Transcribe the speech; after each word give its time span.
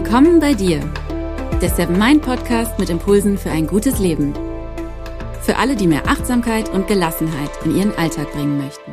Willkommen 0.00 0.38
bei 0.38 0.54
dir, 0.54 0.78
der 1.60 1.70
Seven 1.70 1.98
Mind 1.98 2.22
Podcast 2.22 2.78
mit 2.78 2.88
Impulsen 2.88 3.36
für 3.36 3.50
ein 3.50 3.66
gutes 3.66 3.98
Leben. 3.98 4.32
Für 5.42 5.56
alle, 5.56 5.74
die 5.74 5.88
mehr 5.88 6.06
Achtsamkeit 6.06 6.68
und 6.68 6.86
Gelassenheit 6.86 7.50
in 7.64 7.76
ihren 7.76 7.92
Alltag 7.96 8.30
bringen 8.30 8.58
möchten. 8.58 8.92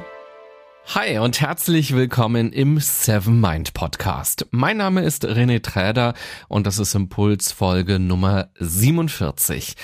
Hi 0.95 1.19
und 1.19 1.39
herzlich 1.39 1.95
willkommen 1.95 2.51
im 2.51 2.79
Seven 2.79 3.39
Mind 3.39 3.75
Podcast. 3.75 4.47
Mein 4.49 4.77
Name 4.77 5.03
ist 5.03 5.25
René 5.25 5.61
Träder 5.61 6.15
und 6.47 6.65
das 6.65 6.79
ist 6.79 6.95
Impuls 6.95 7.51
Folge 7.51 7.99
Nummer 7.99 8.49
47. 8.59 9.75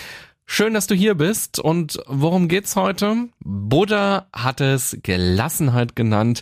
Schön, 0.47 0.73
dass 0.73 0.87
du 0.87 0.95
hier 0.95 1.13
bist. 1.13 1.59
Und 1.59 1.99
worum 2.07 2.47
geht's 2.47 2.75
heute? 2.75 3.27
Buddha 3.41 4.25
hat 4.33 4.59
es 4.59 4.97
Gelassenheit 5.03 5.95
genannt. 5.95 6.41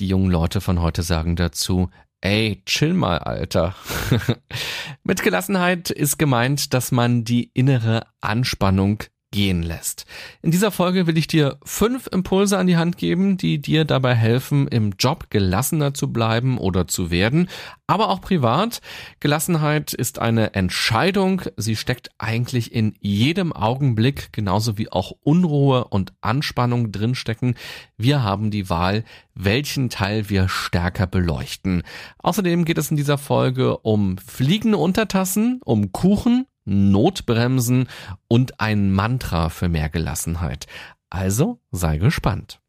Die 0.00 0.06
jungen 0.06 0.30
Leute 0.30 0.60
von 0.60 0.82
heute 0.82 1.02
sagen 1.02 1.34
dazu 1.34 1.88
Ey, 2.20 2.62
chill 2.66 2.94
mal, 2.94 3.18
Alter. 3.18 3.76
Mit 5.04 5.22
Gelassenheit 5.22 5.90
ist 5.90 6.18
gemeint, 6.18 6.74
dass 6.74 6.90
man 6.90 7.22
die 7.22 7.50
innere 7.54 8.06
Anspannung 8.20 9.04
gehen 9.30 9.62
lässt. 9.62 10.06
In 10.40 10.50
dieser 10.50 10.70
Folge 10.70 11.06
will 11.06 11.18
ich 11.18 11.26
dir 11.26 11.58
fünf 11.64 12.08
Impulse 12.10 12.56
an 12.56 12.66
die 12.66 12.78
Hand 12.78 12.96
geben, 12.96 13.36
die 13.36 13.60
dir 13.60 13.84
dabei 13.84 14.14
helfen, 14.14 14.68
im 14.68 14.94
Job 14.98 15.26
gelassener 15.28 15.92
zu 15.92 16.12
bleiben 16.12 16.56
oder 16.56 16.88
zu 16.88 17.10
werden, 17.10 17.48
aber 17.86 18.08
auch 18.08 18.20
privat. 18.20 18.80
Gelassenheit 19.20 19.92
ist 19.92 20.18
eine 20.18 20.54
Entscheidung. 20.54 21.42
Sie 21.56 21.76
steckt 21.76 22.10
eigentlich 22.18 22.72
in 22.72 22.94
jedem 23.00 23.52
Augenblick, 23.52 24.32
genauso 24.32 24.78
wie 24.78 24.90
auch 24.90 25.12
Unruhe 25.22 25.84
und 25.84 26.12
Anspannung 26.20 26.90
drinstecken. 26.90 27.54
Wir 27.96 28.22
haben 28.22 28.50
die 28.50 28.70
Wahl, 28.70 29.04
welchen 29.34 29.90
Teil 29.90 30.30
wir 30.30 30.48
stärker 30.48 31.06
beleuchten. 31.06 31.82
Außerdem 32.18 32.64
geht 32.64 32.78
es 32.78 32.90
in 32.90 32.96
dieser 32.96 33.18
Folge 33.18 33.78
um 33.78 34.16
fliegende 34.18 34.78
Untertassen, 34.78 35.60
um 35.64 35.92
Kuchen, 35.92 36.46
Notbremsen 36.68 37.88
und 38.28 38.60
ein 38.60 38.92
Mantra 38.92 39.48
für 39.48 39.68
mehr 39.68 39.88
Gelassenheit. 39.88 40.66
Also 41.10 41.60
sei 41.70 41.98
gespannt. 41.98 42.60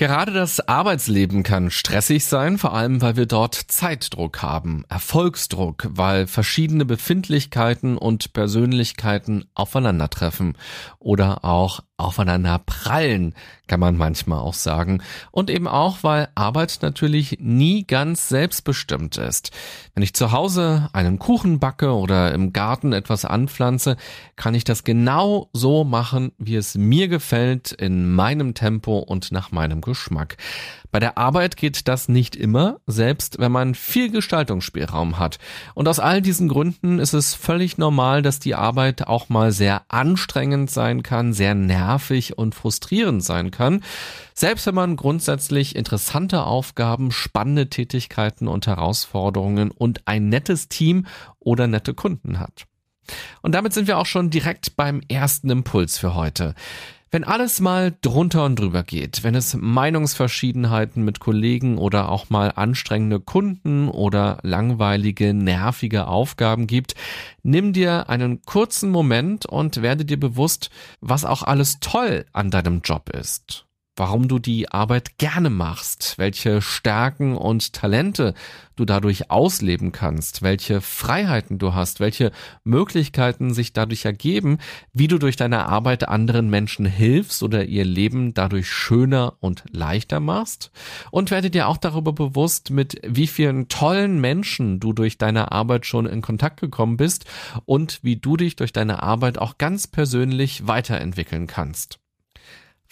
Gerade 0.00 0.32
das 0.32 0.66
Arbeitsleben 0.66 1.42
kann 1.42 1.70
stressig 1.70 2.24
sein, 2.24 2.56
vor 2.56 2.72
allem 2.72 3.02
weil 3.02 3.16
wir 3.16 3.26
dort 3.26 3.54
Zeitdruck 3.54 4.40
haben, 4.40 4.86
Erfolgsdruck, 4.88 5.88
weil 5.90 6.26
verschiedene 6.26 6.86
Befindlichkeiten 6.86 7.98
und 7.98 8.32
Persönlichkeiten 8.32 9.44
aufeinandertreffen 9.52 10.56
oder 11.00 11.44
auch 11.44 11.80
aufeinander 12.00 12.58
prallen, 12.58 13.34
kann 13.66 13.80
man 13.80 13.96
manchmal 13.96 14.40
auch 14.40 14.54
sagen. 14.54 15.02
Und 15.30 15.48
eben 15.48 15.68
auch, 15.68 15.98
weil 16.02 16.28
Arbeit 16.34 16.78
natürlich 16.82 17.38
nie 17.40 17.86
ganz 17.86 18.28
selbstbestimmt 18.28 19.16
ist. 19.16 19.52
Wenn 19.94 20.02
ich 20.02 20.14
zu 20.14 20.32
Hause 20.32 20.88
einen 20.92 21.18
Kuchen 21.18 21.60
backe 21.60 21.94
oder 21.94 22.34
im 22.34 22.52
Garten 22.52 22.92
etwas 22.92 23.24
anpflanze, 23.24 23.96
kann 24.36 24.54
ich 24.54 24.64
das 24.64 24.82
genau 24.82 25.48
so 25.52 25.84
machen, 25.84 26.32
wie 26.38 26.56
es 26.56 26.74
mir 26.74 27.08
gefällt, 27.08 27.70
in 27.72 28.12
meinem 28.12 28.54
Tempo 28.54 28.98
und 28.98 29.30
nach 29.30 29.52
meinem 29.52 29.80
Geschmack. 29.80 30.36
Bei 30.90 30.98
der 30.98 31.18
Arbeit 31.18 31.56
geht 31.56 31.88
das 31.88 32.08
nicht 32.08 32.34
immer, 32.34 32.80
selbst 32.86 33.38
wenn 33.38 33.52
man 33.52 33.74
viel 33.74 34.10
Gestaltungsspielraum 34.10 35.18
hat. 35.18 35.38
Und 35.74 35.86
aus 35.88 36.00
all 36.00 36.20
diesen 36.20 36.48
Gründen 36.48 36.98
ist 36.98 37.12
es 37.12 37.34
völlig 37.34 37.78
normal, 37.78 38.22
dass 38.22 38.40
die 38.40 38.54
Arbeit 38.54 39.06
auch 39.06 39.28
mal 39.28 39.52
sehr 39.52 39.82
anstrengend 39.88 40.70
sein 40.70 41.02
kann, 41.02 41.32
sehr 41.32 41.54
nervig 41.54 42.38
und 42.38 42.54
frustrierend 42.54 43.22
sein 43.22 43.50
kann. 43.50 43.82
Selbst 44.34 44.66
wenn 44.66 44.74
man 44.74 44.96
grundsätzlich 44.96 45.76
interessante 45.76 46.44
Aufgaben, 46.44 47.12
spannende 47.12 47.68
Tätigkeiten 47.68 48.48
und 48.48 48.66
Herausforderungen 48.66 49.70
und 49.70 50.06
ein 50.06 50.28
nettes 50.28 50.68
Team 50.68 51.06
oder 51.38 51.66
nette 51.66 51.94
Kunden 51.94 52.40
hat. 52.40 52.66
Und 53.42 53.54
damit 53.54 53.72
sind 53.72 53.88
wir 53.88 53.98
auch 53.98 54.06
schon 54.06 54.30
direkt 54.30 54.76
beim 54.76 55.00
ersten 55.08 55.50
Impuls 55.50 55.98
für 55.98 56.14
heute. 56.14 56.54
Wenn 57.12 57.24
alles 57.24 57.58
mal 57.58 57.92
drunter 58.02 58.44
und 58.44 58.56
drüber 58.56 58.84
geht, 58.84 59.24
wenn 59.24 59.34
es 59.34 59.54
Meinungsverschiedenheiten 59.54 61.04
mit 61.04 61.18
Kollegen 61.18 61.76
oder 61.76 62.08
auch 62.08 62.30
mal 62.30 62.52
anstrengende 62.54 63.18
Kunden 63.18 63.88
oder 63.88 64.38
langweilige, 64.42 65.34
nervige 65.34 66.06
Aufgaben 66.06 66.68
gibt, 66.68 66.94
nimm 67.42 67.72
dir 67.72 68.08
einen 68.08 68.42
kurzen 68.42 68.90
Moment 68.90 69.44
und 69.44 69.82
werde 69.82 70.04
dir 70.04 70.20
bewusst, 70.20 70.70
was 71.00 71.24
auch 71.24 71.42
alles 71.42 71.80
toll 71.80 72.26
an 72.32 72.52
deinem 72.52 72.80
Job 72.82 73.10
ist 73.10 73.66
warum 74.00 74.28
du 74.28 74.38
die 74.38 74.72
Arbeit 74.72 75.18
gerne 75.18 75.50
machst, 75.50 76.14
welche 76.16 76.62
Stärken 76.62 77.36
und 77.36 77.74
Talente 77.74 78.32
du 78.74 78.86
dadurch 78.86 79.30
ausleben 79.30 79.92
kannst, 79.92 80.40
welche 80.40 80.80
Freiheiten 80.80 81.58
du 81.58 81.74
hast, 81.74 82.00
welche 82.00 82.32
Möglichkeiten 82.64 83.52
sich 83.52 83.74
dadurch 83.74 84.06
ergeben, 84.06 84.56
wie 84.94 85.06
du 85.06 85.18
durch 85.18 85.36
deine 85.36 85.66
Arbeit 85.66 86.08
anderen 86.08 86.48
Menschen 86.48 86.86
hilfst 86.86 87.42
oder 87.42 87.66
ihr 87.66 87.84
Leben 87.84 88.32
dadurch 88.32 88.70
schöner 88.70 89.34
und 89.40 89.64
leichter 89.70 90.18
machst 90.18 90.70
und 91.10 91.30
werde 91.30 91.50
dir 91.50 91.68
auch 91.68 91.76
darüber 91.76 92.14
bewusst, 92.14 92.70
mit 92.70 93.02
wie 93.06 93.26
vielen 93.26 93.68
tollen 93.68 94.18
Menschen 94.18 94.80
du 94.80 94.94
durch 94.94 95.18
deine 95.18 95.52
Arbeit 95.52 95.84
schon 95.84 96.06
in 96.06 96.22
Kontakt 96.22 96.58
gekommen 96.58 96.96
bist 96.96 97.26
und 97.66 97.98
wie 98.02 98.16
du 98.16 98.38
dich 98.38 98.56
durch 98.56 98.72
deine 98.72 99.02
Arbeit 99.02 99.36
auch 99.36 99.58
ganz 99.58 99.86
persönlich 99.86 100.66
weiterentwickeln 100.66 101.46
kannst. 101.46 101.99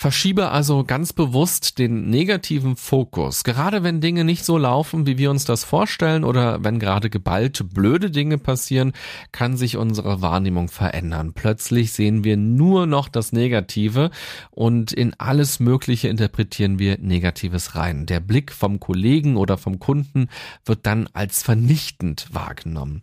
Verschiebe 0.01 0.51
also 0.51 0.85
ganz 0.85 1.13
bewusst 1.13 1.81
den 1.81 2.09
negativen 2.09 2.77
Fokus. 2.77 3.43
Gerade 3.43 3.83
wenn 3.83 4.01
Dinge 4.01 4.23
nicht 4.23 4.45
so 4.45 4.57
laufen, 4.57 5.09
wie 5.09 5.19
wir 5.19 5.29
uns 5.29 5.45
das 5.45 5.65
vorstellen 5.65 6.23
oder 6.23 6.63
wenn 6.63 6.79
gerade 6.79 7.11
geballte 7.11 7.65
blöde 7.65 8.09
Dinge 8.09 8.39
passieren, 8.39 8.93
kann 9.33 9.57
sich 9.57 9.77
unsere 9.77 10.23
Wahrnehmung 10.23 10.69
verändern. 10.69 11.33
Plötzlich 11.33 11.91
sehen 11.91 12.23
wir 12.23 12.37
nur 12.37 12.87
noch 12.87 13.09
das 13.09 13.33
Negative 13.33 14.13
und 14.53 14.93
in 14.93 15.15
alles 15.19 15.59
Mögliche 15.59 16.07
interpretieren 16.07 16.79
wir 16.79 16.99
Negatives 17.01 17.75
rein. 17.75 18.07
Der 18.07 18.21
Blick 18.21 18.53
vom 18.53 18.79
Kollegen 18.79 19.37
oder 19.37 19.59
vom 19.59 19.81
Kunden 19.81 20.29
wird 20.65 20.87
dann 20.87 21.09
als 21.13 21.43
vernichtend 21.43 22.29
wahrgenommen. 22.31 23.03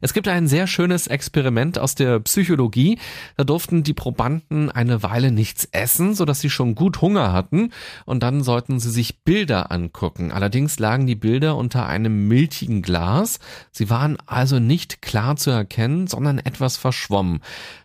Es 0.00 0.12
gibt 0.12 0.28
ein 0.28 0.46
sehr 0.46 0.66
schönes 0.66 1.06
Experiment 1.06 1.78
aus 1.78 1.94
der 1.94 2.20
Psychologie. 2.20 2.98
Da 3.36 3.44
durften 3.44 3.82
die 3.82 3.94
Probanden 3.94 4.70
eine 4.70 5.02
Weile 5.02 5.32
nichts 5.32 5.64
essen, 5.72 6.14
sodass 6.14 6.40
sie 6.40 6.50
schon 6.50 6.74
gut 6.74 7.00
Hunger 7.00 7.32
hatten 7.32 7.72
und 8.06 8.22
dann 8.22 8.42
sollten 8.42 8.78
sie 8.78 8.90
sich 8.90 9.24
Bilder 9.24 9.72
angucken. 9.72 10.30
Allerdings 10.30 10.78
lagen 10.78 11.06
die 11.06 11.16
Bilder 11.16 11.56
unter 11.56 11.86
einem 11.86 12.28
milchigen 12.28 12.82
Glas. 12.82 13.40
Sie 13.72 13.90
waren 13.90 14.16
also 14.26 14.58
nicht 14.58 15.02
klar 15.02 15.36
zu 15.36 15.50
erkennen, 15.50 16.06
sondern 16.06 16.38
etwas 16.38 16.76
verschwommen. 16.76 17.40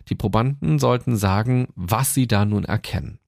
Die 0.08 0.14
Probanden 0.14 0.78
sollten 0.78 1.16
sagen, 1.16 1.68
was 1.74 2.14
sie 2.14 2.28
da 2.28 2.44
nun 2.44 2.64
erkennen. 2.64 3.18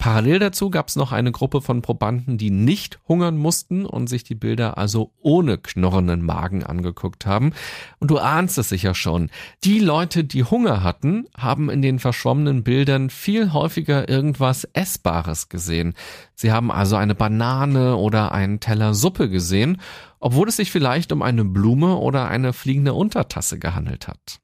Parallel 0.00 0.38
dazu 0.38 0.70
gab 0.70 0.88
es 0.88 0.96
noch 0.96 1.12
eine 1.12 1.30
Gruppe 1.30 1.60
von 1.60 1.82
Probanden, 1.82 2.38
die 2.38 2.48
nicht 2.48 2.98
hungern 3.06 3.36
mussten 3.36 3.84
und 3.84 4.08
sich 4.08 4.24
die 4.24 4.34
Bilder 4.34 4.78
also 4.78 5.12
ohne 5.20 5.58
knorrenden 5.58 6.24
Magen 6.24 6.64
angeguckt 6.64 7.26
haben. 7.26 7.52
Und 7.98 8.10
du 8.10 8.16
ahnst 8.16 8.56
es 8.56 8.70
sicher 8.70 8.94
schon. 8.94 9.28
Die 9.62 9.78
Leute, 9.78 10.24
die 10.24 10.42
Hunger 10.42 10.82
hatten, 10.82 11.26
haben 11.36 11.68
in 11.68 11.82
den 11.82 11.98
verschwommenen 11.98 12.64
Bildern 12.64 13.10
viel 13.10 13.52
häufiger 13.52 14.08
irgendwas 14.08 14.64
Essbares 14.72 15.50
gesehen. 15.50 15.92
Sie 16.34 16.50
haben 16.50 16.70
also 16.70 16.96
eine 16.96 17.14
Banane 17.14 17.96
oder 17.96 18.32
einen 18.32 18.58
Teller 18.58 18.94
Suppe 18.94 19.28
gesehen, 19.28 19.82
obwohl 20.18 20.48
es 20.48 20.56
sich 20.56 20.70
vielleicht 20.70 21.12
um 21.12 21.20
eine 21.20 21.44
Blume 21.44 21.96
oder 21.96 22.26
eine 22.28 22.54
fliegende 22.54 22.94
Untertasse 22.94 23.58
gehandelt 23.58 24.08
hat. 24.08 24.40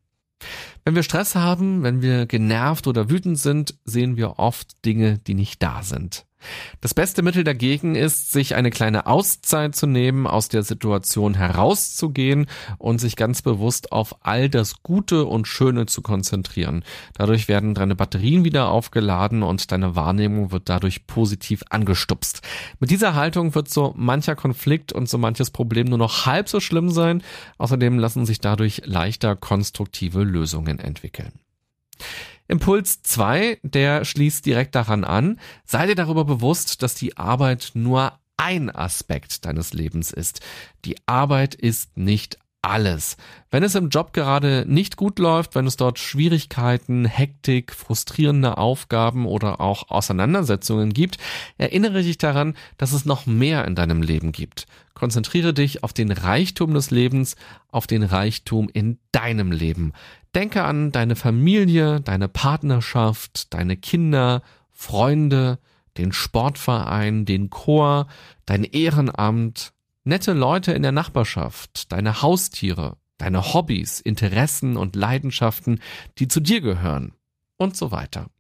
Wenn 0.86 0.94
wir 0.94 1.02
Stress 1.02 1.34
haben, 1.34 1.82
wenn 1.82 2.00
wir 2.00 2.26
genervt 2.26 2.86
oder 2.86 3.10
wütend 3.10 3.40
sind, 3.40 3.74
sehen 3.84 4.16
wir 4.16 4.38
oft 4.38 4.84
Dinge, 4.84 5.18
die 5.18 5.34
nicht 5.34 5.60
da 5.60 5.82
sind. 5.82 6.25
Das 6.80 6.94
beste 6.94 7.22
Mittel 7.22 7.44
dagegen 7.44 7.94
ist, 7.94 8.30
sich 8.30 8.54
eine 8.54 8.70
kleine 8.70 9.06
Auszeit 9.06 9.74
zu 9.74 9.86
nehmen, 9.86 10.26
aus 10.26 10.48
der 10.48 10.62
Situation 10.62 11.34
herauszugehen 11.34 12.46
und 12.78 13.00
sich 13.00 13.16
ganz 13.16 13.42
bewusst 13.42 13.92
auf 13.92 14.16
all 14.24 14.48
das 14.48 14.82
Gute 14.82 15.24
und 15.24 15.48
Schöne 15.48 15.86
zu 15.86 16.02
konzentrieren. 16.02 16.84
Dadurch 17.14 17.48
werden 17.48 17.74
deine 17.74 17.96
Batterien 17.96 18.44
wieder 18.44 18.68
aufgeladen 18.68 19.42
und 19.42 19.72
deine 19.72 19.96
Wahrnehmung 19.96 20.52
wird 20.52 20.68
dadurch 20.68 21.06
positiv 21.06 21.62
angestupst. 21.70 22.42
Mit 22.78 22.90
dieser 22.90 23.14
Haltung 23.14 23.54
wird 23.54 23.68
so 23.68 23.94
mancher 23.96 24.36
Konflikt 24.36 24.92
und 24.92 25.08
so 25.08 25.18
manches 25.18 25.50
Problem 25.50 25.86
nur 25.86 25.98
noch 25.98 26.26
halb 26.26 26.48
so 26.48 26.60
schlimm 26.60 26.90
sein. 26.90 27.22
Außerdem 27.58 27.98
lassen 27.98 28.26
sich 28.26 28.40
dadurch 28.40 28.82
leichter 28.84 29.34
konstruktive 29.36 30.22
Lösungen 30.22 30.78
entwickeln. 30.78 31.32
Impuls 32.48 33.02
2, 33.02 33.58
der 33.62 34.04
schließt 34.04 34.46
direkt 34.46 34.74
daran 34.74 35.04
an. 35.04 35.40
Sei 35.64 35.86
dir 35.86 35.94
darüber 35.94 36.24
bewusst, 36.24 36.82
dass 36.82 36.94
die 36.94 37.16
Arbeit 37.16 37.72
nur 37.74 38.18
ein 38.36 38.70
Aspekt 38.70 39.44
deines 39.44 39.72
Lebens 39.72 40.12
ist. 40.12 40.40
Die 40.84 40.96
Arbeit 41.06 41.54
ist 41.54 41.96
nicht 41.96 42.38
alles. 42.66 43.16
Wenn 43.50 43.62
es 43.62 43.74
im 43.74 43.88
Job 43.88 44.12
gerade 44.12 44.64
nicht 44.66 44.96
gut 44.96 45.18
läuft, 45.18 45.54
wenn 45.54 45.66
es 45.66 45.76
dort 45.76 45.98
Schwierigkeiten, 45.98 47.04
Hektik, 47.04 47.72
frustrierende 47.72 48.58
Aufgaben 48.58 49.24
oder 49.26 49.60
auch 49.60 49.90
Auseinandersetzungen 49.90 50.92
gibt, 50.92 51.18
erinnere 51.56 52.02
dich 52.02 52.18
daran, 52.18 52.54
dass 52.76 52.92
es 52.92 53.04
noch 53.04 53.26
mehr 53.26 53.64
in 53.64 53.74
deinem 53.74 54.02
Leben 54.02 54.32
gibt. 54.32 54.66
Konzentriere 54.94 55.54
dich 55.54 55.84
auf 55.84 55.92
den 55.92 56.10
Reichtum 56.10 56.74
des 56.74 56.90
Lebens, 56.90 57.36
auf 57.70 57.86
den 57.86 58.02
Reichtum 58.02 58.68
in 58.72 58.98
deinem 59.12 59.52
Leben. 59.52 59.92
Denke 60.34 60.64
an 60.64 60.92
deine 60.92 61.16
Familie, 61.16 62.00
deine 62.00 62.28
Partnerschaft, 62.28 63.54
deine 63.54 63.76
Kinder, 63.76 64.42
Freunde, 64.72 65.58
den 65.96 66.12
Sportverein, 66.12 67.24
den 67.24 67.48
Chor, 67.50 68.06
dein 68.44 68.64
Ehrenamt, 68.64 69.72
nette 70.06 70.32
Leute 70.32 70.72
in 70.72 70.82
der 70.82 70.92
Nachbarschaft, 70.92 71.92
deine 71.92 72.22
Haustiere, 72.22 72.96
deine 73.18 73.52
Hobbys, 73.52 74.00
Interessen 74.00 74.76
und 74.76 74.96
Leidenschaften, 74.96 75.80
die 76.18 76.28
zu 76.28 76.40
dir 76.40 76.60
gehören 76.60 77.12
und 77.56 77.76
so 77.76 77.90
weiter. 77.90 78.30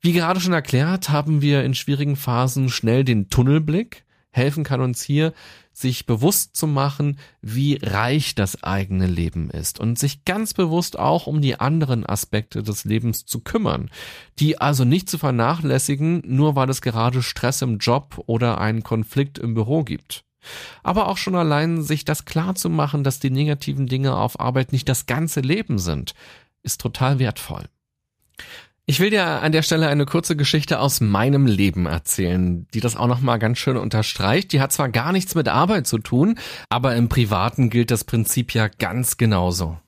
Wie 0.00 0.12
gerade 0.12 0.40
schon 0.40 0.52
erklärt, 0.52 1.10
haben 1.10 1.42
wir 1.42 1.64
in 1.64 1.74
schwierigen 1.74 2.16
Phasen 2.16 2.68
schnell 2.68 3.04
den 3.04 3.28
Tunnelblick. 3.28 4.04
Helfen 4.30 4.64
kann 4.64 4.80
uns 4.80 5.02
hier, 5.02 5.32
sich 5.72 6.06
bewusst 6.06 6.56
zu 6.56 6.66
machen, 6.66 7.18
wie 7.40 7.78
reich 7.82 8.34
das 8.34 8.62
eigene 8.62 9.06
Leben 9.06 9.50
ist 9.50 9.78
und 9.78 9.98
sich 9.98 10.24
ganz 10.24 10.54
bewusst 10.54 10.98
auch 10.98 11.26
um 11.26 11.40
die 11.40 11.60
anderen 11.60 12.06
Aspekte 12.06 12.62
des 12.62 12.84
Lebens 12.84 13.26
zu 13.26 13.40
kümmern, 13.40 13.90
die 14.38 14.60
also 14.60 14.84
nicht 14.84 15.08
zu 15.08 15.18
vernachlässigen, 15.18 16.22
nur 16.26 16.56
weil 16.56 16.70
es 16.70 16.82
gerade 16.82 17.22
Stress 17.22 17.62
im 17.62 17.78
Job 17.78 18.22
oder 18.26 18.58
einen 18.58 18.82
Konflikt 18.82 19.38
im 19.38 19.54
Büro 19.54 19.82
gibt. 19.82 20.24
Aber 20.82 21.08
auch 21.08 21.16
schon 21.16 21.34
allein 21.34 21.82
sich 21.82 22.04
das 22.04 22.24
klar 22.24 22.54
zu 22.54 22.70
machen, 22.70 23.04
dass 23.04 23.20
die 23.20 23.30
negativen 23.30 23.86
Dinge 23.86 24.16
auf 24.16 24.40
Arbeit 24.40 24.72
nicht 24.72 24.88
das 24.88 25.06
ganze 25.06 25.40
Leben 25.40 25.78
sind, 25.78 26.14
ist 26.62 26.80
total 26.80 27.18
wertvoll. 27.18 27.64
Ich 28.84 28.98
will 28.98 29.10
dir 29.10 29.24
an 29.24 29.52
der 29.52 29.62
Stelle 29.62 29.86
eine 29.86 30.06
kurze 30.06 30.34
Geschichte 30.34 30.80
aus 30.80 31.00
meinem 31.00 31.46
Leben 31.46 31.86
erzählen, 31.86 32.66
die 32.74 32.80
das 32.80 32.96
auch 32.96 33.06
nochmal 33.06 33.38
ganz 33.38 33.58
schön 33.58 33.76
unterstreicht. 33.76 34.52
Die 34.52 34.60
hat 34.60 34.72
zwar 34.72 34.88
gar 34.88 35.12
nichts 35.12 35.36
mit 35.36 35.48
Arbeit 35.48 35.86
zu 35.86 35.98
tun, 35.98 36.38
aber 36.68 36.96
im 36.96 37.08
Privaten 37.08 37.70
gilt 37.70 37.92
das 37.92 38.02
Prinzip 38.02 38.54
ja 38.54 38.66
ganz 38.66 39.16
genauso. 39.16 39.78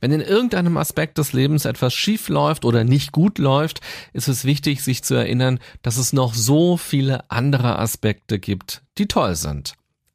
Wenn 0.00 0.12
in 0.12 0.20
irgendeinem 0.20 0.76
Aspekt 0.76 1.18
des 1.18 1.32
Lebens 1.32 1.64
etwas 1.64 1.94
schief 1.94 2.28
läuft 2.28 2.64
oder 2.64 2.84
nicht 2.84 3.12
gut 3.12 3.38
läuft, 3.38 3.80
ist 4.12 4.28
es 4.28 4.44
wichtig, 4.44 4.82
sich 4.82 5.02
zu 5.02 5.14
erinnern, 5.14 5.58
dass 5.82 5.96
es 5.96 6.12
noch 6.12 6.34
so 6.34 6.76
viele 6.76 7.30
andere 7.30 7.78
Aspekte 7.78 8.38
gibt, 8.38 8.82
die 8.98 9.06
toll 9.06 9.34
sind. 9.36 9.74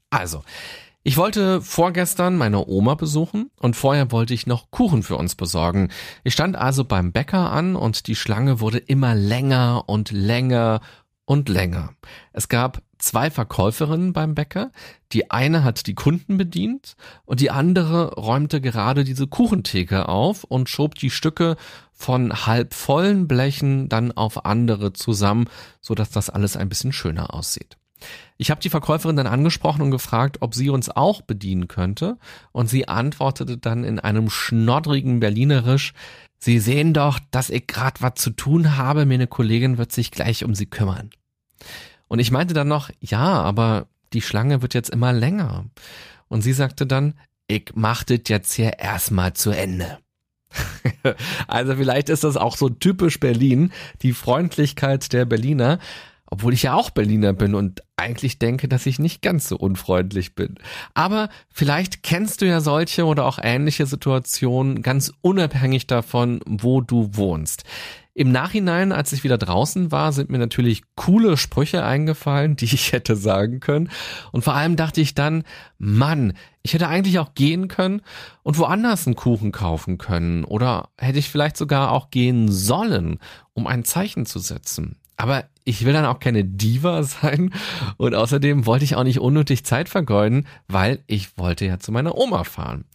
Also, 0.10 0.44
ich 1.04 1.18
wollte 1.18 1.62
vorgestern 1.62 2.38
meine 2.38 2.68
Oma 2.68 2.94
besuchen 2.94 3.50
und 3.60 3.76
vorher 3.76 4.12
wollte 4.12 4.36
ich 4.36 4.46
noch 4.46 4.70
Kuchen 4.70 5.02
für 5.02 5.16
uns 5.16 5.34
besorgen. 5.34 5.90
Ich 6.24 6.34
stand 6.34 6.56
also 6.56 6.84
beim 6.84 7.12
Bäcker 7.12 7.52
an 7.52 7.76
und 7.76 8.06
die 8.06 8.16
Schlange 8.16 8.60
wurde 8.60 8.78
immer 8.78 9.16
länger 9.16 9.86
und 9.88 10.12
länger 10.12 10.80
und 11.26 11.50
länger. 11.50 11.94
Es 12.34 12.50
gab 12.50 12.84
zwei 13.02 13.30
Verkäuferinnen 13.30 14.14
beim 14.14 14.36
Bäcker. 14.36 14.72
Die 15.12 15.32
eine 15.32 15.64
hat 15.64 15.88
die 15.88 15.96
Kunden 15.96 16.38
bedient 16.38 16.96
und 17.26 17.42
die 17.42 17.52
andere 17.52 18.14
räumte 18.14 18.62
gerade 18.62 19.04
diese 19.04 19.28
Kuchentheke 19.28 20.08
auf 20.08 20.44
und 20.44 20.70
schob 20.70 20.96
die 20.96 21.10
Stücke 21.10 21.58
von 21.92 22.46
halb 22.46 22.74
vollen 22.74 23.28
Blechen 23.28 23.90
dann 23.90 24.12
auf 24.12 24.46
andere 24.46 24.94
zusammen, 24.94 25.46
so 25.82 25.96
dass 25.96 26.10
das 26.10 26.30
alles 26.30 26.58
ein 26.58 26.70
bisschen 26.70 26.94
schöner 26.94 27.34
aussieht. 27.34 27.78
Ich 28.38 28.50
habe 28.50 28.62
die 28.62 28.70
Verkäuferin 28.70 29.16
dann 29.16 29.28
angesprochen 29.28 29.84
und 29.84 29.92
gefragt, 29.92 30.38
ob 30.40 30.56
sie 30.56 30.70
uns 30.70 30.90
auch 30.90 31.22
bedienen 31.22 31.68
könnte. 31.68 32.18
Und 32.52 32.68
sie 32.68 32.88
antwortete 32.88 33.58
dann 33.60 33.84
in 33.84 34.00
einem 34.00 34.30
schnoddrigen 34.30 35.20
Berlinerisch, 35.20 35.94
Sie 36.44 36.58
sehen 36.58 36.96
doch, 36.96 37.20
dass 37.30 37.52
ich 37.52 37.68
grad 37.68 38.02
was 38.02 38.16
zu 38.16 38.32
tun 38.32 38.76
habe, 38.76 39.06
meine 39.06 39.28
Kollegin 39.28 39.78
wird 39.78 39.92
sich 39.92 40.10
gleich 40.10 40.44
um 40.44 40.56
Sie 40.56 40.66
kümmern. 40.66 41.12
Und 42.12 42.20
ich 42.20 42.30
meinte 42.30 42.54
dann 42.54 42.68
noch, 42.68 42.90
ja, 43.00 43.42
aber 43.42 43.88
die 44.12 44.22
Schlange 44.22 44.62
wird 44.62 44.74
jetzt 44.74 44.90
immer 44.90 45.14
länger. 45.14 45.64
Und 46.28 46.42
sie 46.42 46.52
sagte 46.52 46.86
dann, 46.86 47.14
ich 47.48 47.72
mach 47.74 48.04
das 48.04 48.20
jetzt 48.28 48.52
hier 48.52 48.80
erstmal 48.80 49.32
zu 49.32 49.52
Ende. 49.52 49.98
also 51.48 51.74
vielleicht 51.78 52.10
ist 52.10 52.26
das 52.26 52.36
auch 52.36 52.58
so 52.58 52.68
typisch 52.68 53.22
Berlin, 53.22 53.72
die 54.02 54.12
Freundlichkeit 54.12 55.14
der 55.14 55.24
Berliner 55.24 55.80
obwohl 56.34 56.54
ich 56.54 56.64
ja 56.64 56.76
auch 56.76 56.90
Berliner 56.92 57.34
bin 57.34 57.54
und 57.54 57.84
eigentlich 57.98 58.40
denke, 58.40 58.70
dass 58.70 58.86
ich 58.86 59.00
nicht 59.00 59.22
ganz 59.22 59.50
so 59.50 59.58
unfreundlich 59.58 60.34
bin. 60.34 60.56
Aber 60.94 61.28
vielleicht 61.50 62.04
kennst 62.04 62.42
du 62.42 62.48
ja 62.48 62.62
solche 62.62 63.06
oder 63.06 63.26
auch 63.26 63.38
ähnliche 63.42 63.86
Situationen 63.86 64.82
ganz 64.82 65.12
unabhängig 65.20 65.88
davon, 65.88 66.40
wo 66.48 66.80
du 66.80 67.10
wohnst. 67.12 67.66
Im 68.14 68.32
Nachhinein, 68.32 68.92
als 68.92 69.14
ich 69.14 69.24
wieder 69.24 69.38
draußen 69.38 69.92
war, 69.92 70.12
sind 70.12 70.30
mir 70.30 70.38
natürlich 70.38 70.84
coole 70.96 71.38
Sprüche 71.38 71.84
eingefallen, 71.86 72.56
die 72.58 72.66
ich 72.66 72.92
hätte 72.92 73.16
sagen 73.16 73.60
können. 73.60 73.90
Und 74.32 74.44
vor 74.44 74.54
allem 74.54 74.76
dachte 74.76 75.02
ich 75.02 75.16
dann, 75.16 75.44
Mann, 75.78 76.34
ich 76.62 76.74
hätte 76.74 76.88
eigentlich 76.88 77.20
auch 77.20 77.34
gehen 77.34 77.68
können 77.68 78.02
und 78.44 78.58
woanders 78.58 79.08
einen 79.08 79.16
Kuchen 79.16 79.52
kaufen 79.52 79.98
können. 79.98 80.44
Oder 80.44 80.90
hätte 80.98 81.20
ich 81.20 81.30
vielleicht 81.30 81.58
sogar 81.58 81.92
auch 81.92 82.12
gehen 82.12 82.52
sollen, 82.52 83.20
um 83.54 83.66
ein 83.66 83.86
Zeichen 83.86 84.26
zu 84.26 84.40
setzen. 84.40 84.98
Aber 85.16 85.46
ich 85.64 85.86
will 85.86 85.94
dann 85.94 86.06
auch 86.06 86.20
keine 86.20 86.44
Diva 86.44 87.04
sein 87.04 87.54
und 87.98 88.16
außerdem 88.16 88.66
wollte 88.66 88.86
ich 88.86 88.96
auch 88.96 89.04
nicht 89.04 89.20
unnötig 89.20 89.64
Zeit 89.64 89.88
vergeuden, 89.88 90.48
weil 90.68 91.04
ich 91.08 91.38
wollte 91.38 91.66
ja 91.66 91.80
zu 91.80 91.92
meiner 91.92 92.18
Oma 92.18 92.44
fahren. 92.44 92.86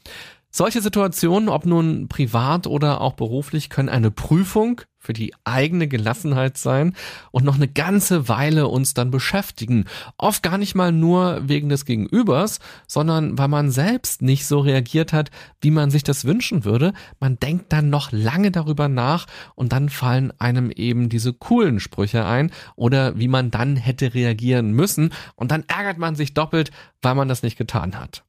Solche 0.58 0.80
Situationen, 0.80 1.50
ob 1.50 1.66
nun 1.66 2.08
privat 2.08 2.66
oder 2.66 3.02
auch 3.02 3.12
beruflich, 3.12 3.68
können 3.68 3.90
eine 3.90 4.10
Prüfung 4.10 4.80
für 4.98 5.12
die 5.12 5.34
eigene 5.44 5.86
Gelassenheit 5.86 6.56
sein 6.56 6.96
und 7.30 7.44
noch 7.44 7.56
eine 7.56 7.68
ganze 7.68 8.30
Weile 8.30 8.66
uns 8.68 8.94
dann 8.94 9.10
beschäftigen. 9.10 9.84
Oft 10.16 10.42
gar 10.42 10.56
nicht 10.56 10.74
mal 10.74 10.92
nur 10.92 11.46
wegen 11.46 11.68
des 11.68 11.84
Gegenübers, 11.84 12.60
sondern 12.86 13.36
weil 13.36 13.48
man 13.48 13.70
selbst 13.70 14.22
nicht 14.22 14.46
so 14.46 14.60
reagiert 14.60 15.12
hat, 15.12 15.30
wie 15.60 15.70
man 15.70 15.90
sich 15.90 16.04
das 16.04 16.24
wünschen 16.24 16.64
würde. 16.64 16.94
Man 17.20 17.38
denkt 17.38 17.70
dann 17.74 17.90
noch 17.90 18.10
lange 18.10 18.50
darüber 18.50 18.88
nach 18.88 19.26
und 19.56 19.74
dann 19.74 19.90
fallen 19.90 20.32
einem 20.38 20.70
eben 20.70 21.10
diese 21.10 21.34
coolen 21.34 21.80
Sprüche 21.80 22.24
ein 22.24 22.50
oder 22.76 23.18
wie 23.18 23.28
man 23.28 23.50
dann 23.50 23.76
hätte 23.76 24.14
reagieren 24.14 24.72
müssen 24.72 25.12
und 25.34 25.50
dann 25.50 25.64
ärgert 25.68 25.98
man 25.98 26.14
sich 26.14 26.32
doppelt, 26.32 26.70
weil 27.02 27.14
man 27.14 27.28
das 27.28 27.42
nicht 27.42 27.58
getan 27.58 28.00
hat. 28.00 28.25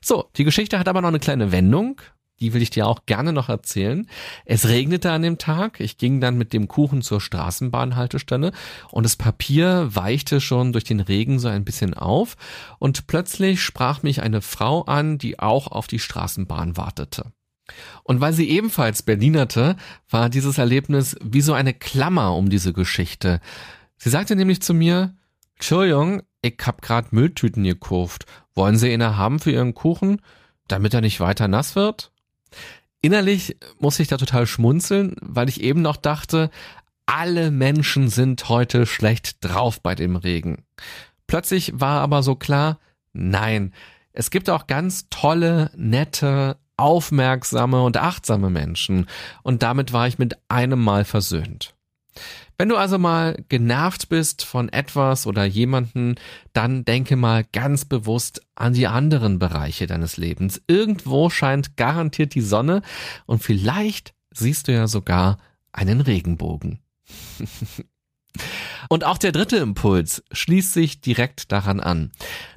So, 0.00 0.28
die 0.36 0.44
Geschichte 0.44 0.78
hat 0.78 0.88
aber 0.88 1.00
noch 1.00 1.08
eine 1.08 1.20
kleine 1.20 1.52
Wendung. 1.52 2.00
Die 2.40 2.52
will 2.54 2.62
ich 2.62 2.70
dir 2.70 2.88
auch 2.88 3.06
gerne 3.06 3.32
noch 3.32 3.48
erzählen. 3.48 4.08
Es 4.44 4.66
regnete 4.66 5.12
an 5.12 5.22
dem 5.22 5.38
Tag. 5.38 5.78
Ich 5.78 5.96
ging 5.96 6.20
dann 6.20 6.36
mit 6.36 6.52
dem 6.52 6.66
Kuchen 6.66 7.00
zur 7.00 7.20
Straßenbahnhaltestelle 7.20 8.50
und 8.90 9.04
das 9.04 9.14
Papier 9.14 9.94
weichte 9.94 10.40
schon 10.40 10.72
durch 10.72 10.82
den 10.82 10.98
Regen 10.98 11.38
so 11.38 11.46
ein 11.46 11.64
bisschen 11.64 11.94
auf 11.94 12.36
und 12.80 13.06
plötzlich 13.06 13.62
sprach 13.62 14.02
mich 14.02 14.22
eine 14.22 14.40
Frau 14.40 14.82
an, 14.82 15.18
die 15.18 15.38
auch 15.38 15.68
auf 15.68 15.86
die 15.86 16.00
Straßenbahn 16.00 16.76
wartete. 16.76 17.32
Und 18.02 18.20
weil 18.20 18.32
sie 18.32 18.48
ebenfalls 18.50 19.02
Berlinerte, 19.02 19.76
war 20.10 20.28
dieses 20.28 20.58
Erlebnis 20.58 21.16
wie 21.22 21.42
so 21.42 21.52
eine 21.52 21.74
Klammer 21.74 22.34
um 22.34 22.50
diese 22.50 22.72
Geschichte. 22.72 23.40
Sie 23.96 24.10
sagte 24.10 24.34
nämlich 24.34 24.62
zu 24.62 24.74
mir, 24.74 25.14
Entschuldigung, 25.54 26.22
ich 26.42 26.58
hab 26.64 26.82
grad 26.82 27.12
Mülltüten 27.12 27.64
gekauft. 27.64 28.26
Wollen 28.54 28.76
Sie 28.76 28.92
eine 28.92 29.16
haben 29.16 29.38
für 29.38 29.52
Ihren 29.52 29.74
Kuchen, 29.74 30.20
damit 30.68 30.92
er 30.92 31.00
nicht 31.00 31.20
weiter 31.20 31.48
nass 31.48 31.74
wird? 31.76 32.12
Innerlich 33.00 33.56
muss 33.78 33.98
ich 33.98 34.08
da 34.08 34.16
total 34.16 34.46
schmunzeln, 34.46 35.16
weil 35.20 35.48
ich 35.48 35.60
eben 35.62 35.82
noch 35.82 35.96
dachte, 35.96 36.50
alle 37.06 37.50
Menschen 37.50 38.08
sind 38.08 38.48
heute 38.48 38.86
schlecht 38.86 39.44
drauf 39.44 39.80
bei 39.80 39.94
dem 39.94 40.16
Regen. 40.16 40.64
Plötzlich 41.26 41.72
war 41.74 42.00
aber 42.00 42.22
so 42.22 42.36
klar, 42.36 42.78
nein, 43.12 43.72
es 44.12 44.30
gibt 44.30 44.50
auch 44.50 44.66
ganz 44.66 45.08
tolle, 45.10 45.70
nette, 45.74 46.58
aufmerksame 46.76 47.82
und 47.82 47.96
achtsame 47.96 48.50
Menschen. 48.50 49.06
Und 49.42 49.62
damit 49.62 49.92
war 49.92 50.06
ich 50.06 50.18
mit 50.18 50.36
einem 50.48 50.82
Mal 50.82 51.04
versöhnt. 51.04 51.74
Wenn 52.58 52.68
du 52.68 52.76
also 52.76 52.98
mal 52.98 53.42
genervt 53.48 54.08
bist 54.08 54.44
von 54.44 54.68
etwas 54.68 55.26
oder 55.26 55.44
jemanden, 55.44 56.16
dann 56.52 56.84
denke 56.84 57.16
mal 57.16 57.44
ganz 57.52 57.84
bewusst 57.84 58.42
an 58.54 58.74
die 58.74 58.86
anderen 58.86 59.38
Bereiche 59.38 59.86
deines 59.86 60.16
Lebens. 60.16 60.62
Irgendwo 60.66 61.30
scheint 61.30 61.76
garantiert 61.76 62.34
die 62.34 62.40
Sonne 62.40 62.82
und 63.26 63.42
vielleicht 63.42 64.14
siehst 64.30 64.68
du 64.68 64.72
ja 64.72 64.86
sogar 64.86 65.38
einen 65.72 66.00
Regenbogen. 66.00 66.80
Und 68.88 69.04
auch 69.04 69.18
der 69.18 69.32
dritte 69.32 69.56
Impuls 69.56 70.22
schließt 70.32 70.72
sich 70.72 71.00
direkt 71.00 71.52
daran 71.52 71.80
an. 71.80 72.10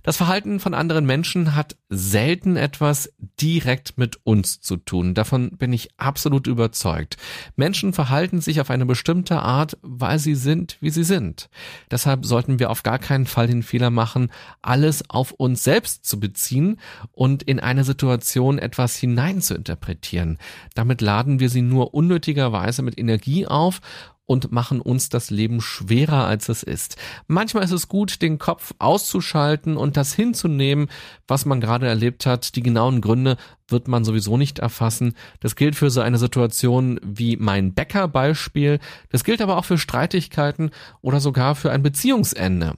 Das 0.04 0.18
Verhalten 0.18 0.60
von 0.60 0.74
anderen 0.74 1.06
Menschen 1.06 1.56
hat 1.56 1.76
selten 1.90 2.56
etwas 2.58 3.12
direkt 3.42 3.98
mit 3.98 4.20
uns 4.24 4.60
zu 4.62 4.78
tun. 4.78 5.14
Davon 5.14 5.58
bin 5.58 5.74
ich 5.74 5.90
absolut 5.98 6.48
überzeugt. 6.48 7.18
Menschen 7.56 7.94
verhalten 7.94 8.42
sich 8.42 8.62
auf 8.62 8.70
eine 8.70 8.86
bestimmte 8.86 9.40
Art, 9.40 9.78
weil 9.82 10.20
sie 10.20 10.36
sind, 10.36 10.78
wie 10.80 10.90
sie 10.90 11.04
sind. 11.04 11.50
Deshalb 11.90 12.26
sollten 12.26 12.60
wir 12.60 12.70
auf 12.70 12.84
gar 12.84 13.00
keinen 13.00 13.26
Fall 13.26 13.48
den 13.48 13.64
Fehler 13.64 13.90
machen, 13.90 14.32
alles 14.62 15.10
auf 15.10 15.32
uns 15.32 15.64
selbst 15.64 16.06
zu 16.06 16.20
beziehen 16.20 16.80
und 17.12 17.44
in 17.44 17.60
eine 17.60 17.84
Situation 17.84 18.60
etwas 18.60 18.96
hinein 18.96 19.42
zu 19.42 19.56
interpretieren. 19.56 20.38
Damit 20.74 21.02
laden 21.02 21.40
wir 21.40 21.50
sie 21.50 21.62
nur 21.62 21.94
unnötigerweise 21.94 22.82
mit 22.82 22.98
Energie 22.98 23.48
auf 23.48 23.82
und 24.26 24.52
machen 24.52 24.82
uns 24.82 25.10
das 25.10 25.30
Leben 25.30 25.62
schwerer, 25.62 26.26
als 26.26 26.50
es 26.50 26.64
ist. 26.64 26.98
Manchmal 27.28 27.64
ist 27.64 27.72
es 27.72 27.88
gut, 27.88 28.22
den 28.22 28.40
Kopf 28.40 28.74
auszuschalten 28.80 29.78
und 29.78 29.98
das 29.98 30.14
hinzunehmen, 30.14 30.88
was 31.28 31.46
man 31.46 31.62
gerade 31.62 31.88
erlebt 31.88 32.26
hat. 32.26 32.56
Die 32.56 32.64
genauen 32.64 33.02
Gründe 33.02 33.38
wird 33.68 33.88
man 33.88 34.04
sowieso 34.04 34.38
nicht 34.38 34.60
erfassen. 34.60 35.16
Das 35.40 35.56
gilt 35.56 35.76
für 35.76 35.90
so 35.90 36.02
eine 36.02 36.18
Situation 36.18 37.00
wie 37.04 37.38
mein 37.38 37.74
Bäcker-Beispiel. 37.74 38.80
Das 39.10 39.24
gilt 39.24 39.42
aber 39.42 39.58
auch 39.58 39.66
für 39.66 39.78
Streitigkeiten 39.78 40.72
oder 41.02 41.20
sogar 41.20 41.56
für 41.56 41.72
ein 41.72 41.84
Beziehungsende. 41.84 42.76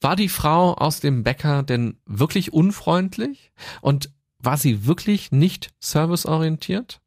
War 0.00 0.16
die 0.16 0.28
Frau 0.28 0.74
aus 0.74 1.00
dem 1.00 1.22
Bäcker 1.22 1.62
denn 1.62 1.98
wirklich 2.06 2.52
unfreundlich? 2.52 3.52
Und 3.80 4.10
war 4.42 4.56
sie 4.56 4.86
wirklich 4.86 5.32
nicht 5.32 5.70
serviceorientiert? 5.80 6.99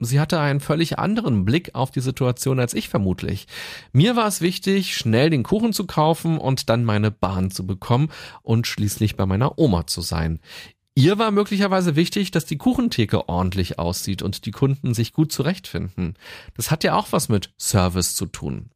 Sie 0.00 0.20
hatte 0.20 0.38
einen 0.38 0.60
völlig 0.60 0.98
anderen 0.98 1.44
Blick 1.44 1.74
auf 1.74 1.90
die 1.90 2.00
Situation 2.00 2.60
als 2.60 2.72
ich 2.72 2.88
vermutlich. 2.88 3.48
Mir 3.92 4.14
war 4.14 4.28
es 4.28 4.40
wichtig, 4.40 4.94
schnell 4.94 5.28
den 5.28 5.42
Kuchen 5.42 5.72
zu 5.72 5.86
kaufen 5.86 6.38
und 6.38 6.70
dann 6.70 6.84
meine 6.84 7.10
Bahn 7.10 7.50
zu 7.50 7.66
bekommen 7.66 8.08
und 8.42 8.68
schließlich 8.68 9.16
bei 9.16 9.26
meiner 9.26 9.58
Oma 9.58 9.88
zu 9.88 10.00
sein. 10.00 10.38
Ihr 10.94 11.18
war 11.18 11.30
möglicherweise 11.30 11.96
wichtig, 11.96 12.30
dass 12.30 12.44
die 12.44 12.58
Kuchentheke 12.58 13.28
ordentlich 13.28 13.78
aussieht 13.78 14.22
und 14.22 14.46
die 14.46 14.50
Kunden 14.52 14.94
sich 14.94 15.12
gut 15.12 15.32
zurechtfinden. 15.32 16.14
Das 16.56 16.70
hat 16.70 16.84
ja 16.84 16.94
auch 16.94 17.08
was 17.10 17.28
mit 17.28 17.52
Service 17.58 18.14
zu 18.14 18.26
tun. 18.26 18.70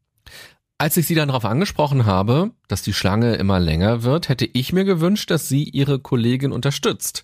Als 0.78 0.96
ich 0.96 1.06
sie 1.06 1.14
dann 1.14 1.28
darauf 1.28 1.44
angesprochen 1.44 2.06
habe, 2.06 2.50
dass 2.66 2.82
die 2.82 2.92
Schlange 2.92 3.34
immer 3.36 3.60
länger 3.60 4.02
wird, 4.02 4.28
hätte 4.28 4.46
ich 4.46 4.72
mir 4.72 4.84
gewünscht, 4.84 5.30
dass 5.30 5.48
sie 5.48 5.62
ihre 5.62 6.00
Kollegin 6.00 6.50
unterstützt. 6.50 7.22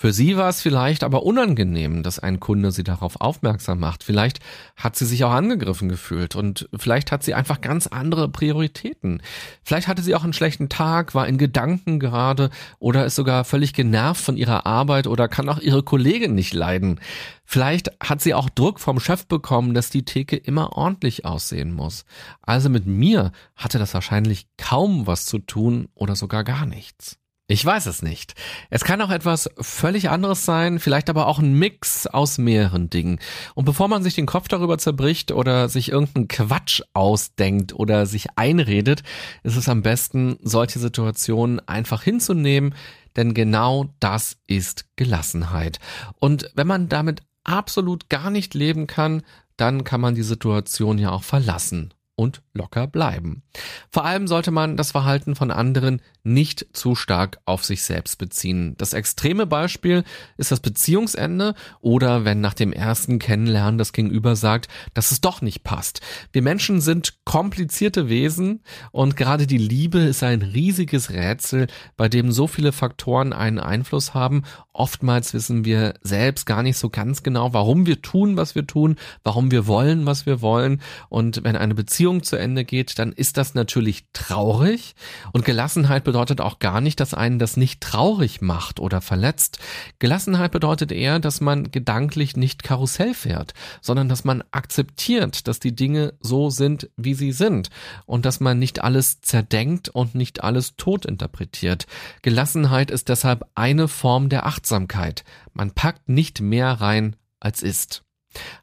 Für 0.00 0.14
sie 0.14 0.38
war 0.38 0.48
es 0.48 0.62
vielleicht 0.62 1.04
aber 1.04 1.24
unangenehm, 1.24 2.02
dass 2.02 2.18
ein 2.18 2.40
Kunde 2.40 2.72
sie 2.72 2.84
darauf 2.84 3.20
aufmerksam 3.20 3.80
macht. 3.80 4.02
Vielleicht 4.02 4.40
hat 4.74 4.96
sie 4.96 5.04
sich 5.04 5.24
auch 5.24 5.30
angegriffen 5.30 5.90
gefühlt 5.90 6.36
und 6.36 6.70
vielleicht 6.74 7.12
hat 7.12 7.22
sie 7.22 7.34
einfach 7.34 7.60
ganz 7.60 7.86
andere 7.86 8.30
Prioritäten. 8.30 9.20
Vielleicht 9.62 9.88
hatte 9.88 10.00
sie 10.00 10.14
auch 10.14 10.24
einen 10.24 10.32
schlechten 10.32 10.70
Tag, 10.70 11.14
war 11.14 11.28
in 11.28 11.36
Gedanken 11.36 12.00
gerade 12.00 12.48
oder 12.78 13.04
ist 13.04 13.14
sogar 13.14 13.44
völlig 13.44 13.74
genervt 13.74 14.24
von 14.24 14.38
ihrer 14.38 14.64
Arbeit 14.64 15.06
oder 15.06 15.28
kann 15.28 15.50
auch 15.50 15.58
ihre 15.58 15.82
Kollegin 15.82 16.34
nicht 16.34 16.54
leiden. 16.54 16.98
Vielleicht 17.44 17.90
hat 18.02 18.22
sie 18.22 18.32
auch 18.32 18.48
Druck 18.48 18.80
vom 18.80 19.00
Chef 19.00 19.26
bekommen, 19.26 19.74
dass 19.74 19.90
die 19.90 20.06
Theke 20.06 20.36
immer 20.36 20.78
ordentlich 20.78 21.26
aussehen 21.26 21.74
muss. 21.74 22.06
Also 22.40 22.70
mit 22.70 22.86
mir 22.86 23.32
hatte 23.54 23.78
das 23.78 23.92
wahrscheinlich 23.92 24.46
kaum 24.56 25.06
was 25.06 25.26
zu 25.26 25.40
tun 25.40 25.90
oder 25.92 26.16
sogar 26.16 26.42
gar 26.42 26.64
nichts. 26.64 27.19
Ich 27.50 27.66
weiß 27.66 27.86
es 27.86 28.00
nicht. 28.00 28.36
Es 28.70 28.84
kann 28.84 29.02
auch 29.02 29.10
etwas 29.10 29.50
völlig 29.58 30.08
anderes 30.08 30.44
sein, 30.44 30.78
vielleicht 30.78 31.10
aber 31.10 31.26
auch 31.26 31.40
ein 31.40 31.52
Mix 31.52 32.06
aus 32.06 32.38
mehreren 32.38 32.90
Dingen. 32.90 33.18
Und 33.56 33.64
bevor 33.64 33.88
man 33.88 34.04
sich 34.04 34.14
den 34.14 34.26
Kopf 34.26 34.46
darüber 34.46 34.78
zerbricht 34.78 35.32
oder 35.32 35.68
sich 35.68 35.90
irgendeinen 35.90 36.28
Quatsch 36.28 36.80
ausdenkt 36.94 37.74
oder 37.74 38.06
sich 38.06 38.28
einredet, 38.36 39.02
ist 39.42 39.56
es 39.56 39.68
am 39.68 39.82
besten, 39.82 40.38
solche 40.42 40.78
Situationen 40.78 41.58
einfach 41.66 42.04
hinzunehmen, 42.04 42.72
denn 43.16 43.34
genau 43.34 43.92
das 43.98 44.36
ist 44.46 44.84
Gelassenheit. 44.94 45.80
Und 46.20 46.52
wenn 46.54 46.68
man 46.68 46.88
damit 46.88 47.22
absolut 47.42 48.08
gar 48.08 48.30
nicht 48.30 48.54
leben 48.54 48.86
kann, 48.86 49.22
dann 49.56 49.82
kann 49.82 50.00
man 50.00 50.14
die 50.14 50.22
Situation 50.22 50.98
ja 50.98 51.10
auch 51.10 51.24
verlassen 51.24 51.92
und 52.20 52.42
locker 52.52 52.86
bleiben. 52.86 53.42
Vor 53.90 54.04
allem 54.04 54.28
sollte 54.28 54.50
man 54.50 54.76
das 54.76 54.90
Verhalten 54.90 55.34
von 55.34 55.50
anderen 55.50 56.02
nicht 56.22 56.66
zu 56.72 56.94
stark 56.94 57.38
auf 57.44 57.64
sich 57.64 57.82
selbst 57.82 58.18
beziehen. 58.18 58.74
Das 58.78 58.92
extreme 58.92 59.46
Beispiel 59.46 60.04
ist 60.36 60.50
das 60.52 60.60
Beziehungsende 60.60 61.54
oder 61.80 62.24
wenn 62.24 62.40
nach 62.40 62.54
dem 62.54 62.72
ersten 62.72 63.18
Kennenlernen 63.18 63.78
das 63.78 63.92
Gegenüber 63.92 64.36
sagt, 64.36 64.68
dass 64.94 65.12
es 65.12 65.20
doch 65.20 65.42
nicht 65.42 65.64
passt. 65.64 66.00
Wir 66.32 66.42
Menschen 66.42 66.80
sind 66.80 67.24
komplizierte 67.24 68.08
Wesen 68.08 68.60
und 68.92 69.16
gerade 69.16 69.46
die 69.46 69.58
Liebe 69.58 70.00
ist 70.00 70.22
ein 70.22 70.42
riesiges 70.42 71.10
Rätsel, 71.10 71.66
bei 71.96 72.08
dem 72.08 72.32
so 72.32 72.46
viele 72.46 72.72
Faktoren 72.72 73.32
einen 73.32 73.58
Einfluss 73.58 74.14
haben. 74.14 74.42
Oftmals 74.72 75.34
wissen 75.34 75.64
wir 75.64 75.94
selbst 76.02 76.46
gar 76.46 76.62
nicht 76.62 76.76
so 76.76 76.90
ganz 76.90 77.22
genau, 77.22 77.52
warum 77.52 77.86
wir 77.86 78.02
tun, 78.02 78.36
was 78.36 78.54
wir 78.54 78.66
tun, 78.66 78.96
warum 79.22 79.50
wir 79.50 79.66
wollen, 79.66 80.06
was 80.06 80.26
wir 80.26 80.42
wollen. 80.42 80.80
Und 81.08 81.44
wenn 81.44 81.56
eine 81.56 81.74
Beziehung 81.74 82.22
zu 82.22 82.36
Ende 82.36 82.64
geht, 82.64 82.98
dann 82.98 83.12
ist 83.12 83.36
das 83.36 83.54
natürlich 83.54 84.04
traurig. 84.12 84.94
Und 85.32 85.44
Gelassenheit 85.44 86.04
bedeutet 86.10 86.40
auch 86.40 86.58
gar 86.58 86.80
nicht, 86.80 86.98
dass 86.98 87.14
einen 87.14 87.38
das 87.38 87.56
nicht 87.56 87.80
traurig 87.80 88.40
macht 88.40 88.80
oder 88.80 89.00
verletzt. 89.00 89.60
Gelassenheit 90.00 90.50
bedeutet 90.50 90.90
eher, 90.90 91.20
dass 91.20 91.40
man 91.40 91.70
gedanklich 91.70 92.36
nicht 92.36 92.64
Karussell 92.64 93.14
fährt, 93.14 93.54
sondern 93.80 94.08
dass 94.08 94.24
man 94.24 94.42
akzeptiert, 94.50 95.46
dass 95.46 95.60
die 95.60 95.72
Dinge 95.72 96.14
so 96.18 96.50
sind, 96.50 96.90
wie 96.96 97.14
sie 97.14 97.30
sind 97.30 97.70
und 98.06 98.24
dass 98.24 98.40
man 98.40 98.58
nicht 98.58 98.82
alles 98.82 99.20
zerdenkt 99.20 99.88
und 99.88 100.16
nicht 100.16 100.42
alles 100.42 100.74
tot 100.74 101.06
interpretiert. 101.06 101.86
Gelassenheit 102.22 102.90
ist 102.90 103.08
deshalb 103.08 103.44
eine 103.54 103.86
Form 103.86 104.30
der 104.30 104.46
Achtsamkeit. 104.46 105.22
Man 105.52 105.70
packt 105.70 106.08
nicht 106.08 106.40
mehr 106.40 106.72
rein, 106.72 107.14
als 107.38 107.62
ist. 107.62 108.02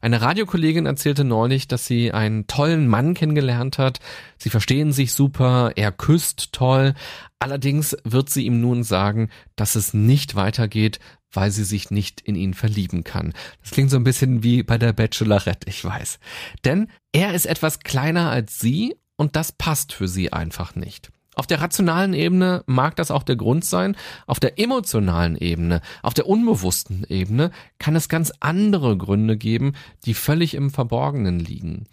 Eine 0.00 0.22
Radiokollegin 0.22 0.86
erzählte 0.86 1.24
neulich, 1.24 1.68
dass 1.68 1.86
sie 1.86 2.12
einen 2.12 2.46
tollen 2.46 2.88
Mann 2.88 3.14
kennengelernt 3.14 3.78
hat. 3.78 4.00
Sie 4.38 4.50
verstehen 4.50 4.92
sich 4.92 5.12
super, 5.12 5.72
er 5.76 5.92
küsst 5.92 6.52
toll. 6.52 6.94
Allerdings 7.38 7.96
wird 8.04 8.30
sie 8.30 8.46
ihm 8.46 8.60
nun 8.60 8.82
sagen, 8.82 9.28
dass 9.56 9.74
es 9.74 9.92
nicht 9.92 10.34
weitergeht, 10.34 11.00
weil 11.32 11.50
sie 11.50 11.64
sich 11.64 11.90
nicht 11.90 12.20
in 12.22 12.34
ihn 12.34 12.54
verlieben 12.54 13.04
kann. 13.04 13.34
Das 13.62 13.72
klingt 13.72 13.90
so 13.90 13.96
ein 13.96 14.04
bisschen 14.04 14.42
wie 14.42 14.62
bei 14.62 14.78
der 14.78 14.92
Bachelorette, 14.92 15.68
ich 15.68 15.84
weiß. 15.84 16.18
Denn 16.64 16.88
er 17.12 17.34
ist 17.34 17.46
etwas 17.46 17.80
kleiner 17.80 18.30
als 18.30 18.58
sie 18.58 18.96
und 19.16 19.36
das 19.36 19.52
passt 19.52 19.92
für 19.92 20.08
sie 20.08 20.32
einfach 20.32 20.74
nicht. 20.74 21.10
Auf 21.38 21.46
der 21.46 21.60
rationalen 21.60 22.14
Ebene 22.14 22.64
mag 22.66 22.96
das 22.96 23.12
auch 23.12 23.22
der 23.22 23.36
Grund 23.36 23.64
sein. 23.64 23.96
Auf 24.26 24.40
der 24.40 24.58
emotionalen 24.58 25.36
Ebene, 25.36 25.82
auf 26.02 26.12
der 26.12 26.26
unbewussten 26.26 27.04
Ebene 27.08 27.52
kann 27.78 27.94
es 27.94 28.08
ganz 28.08 28.32
andere 28.40 28.98
Gründe 28.98 29.36
geben, 29.36 29.74
die 30.04 30.14
völlig 30.14 30.54
im 30.54 30.70
Verborgenen 30.70 31.38
liegen. 31.38 31.86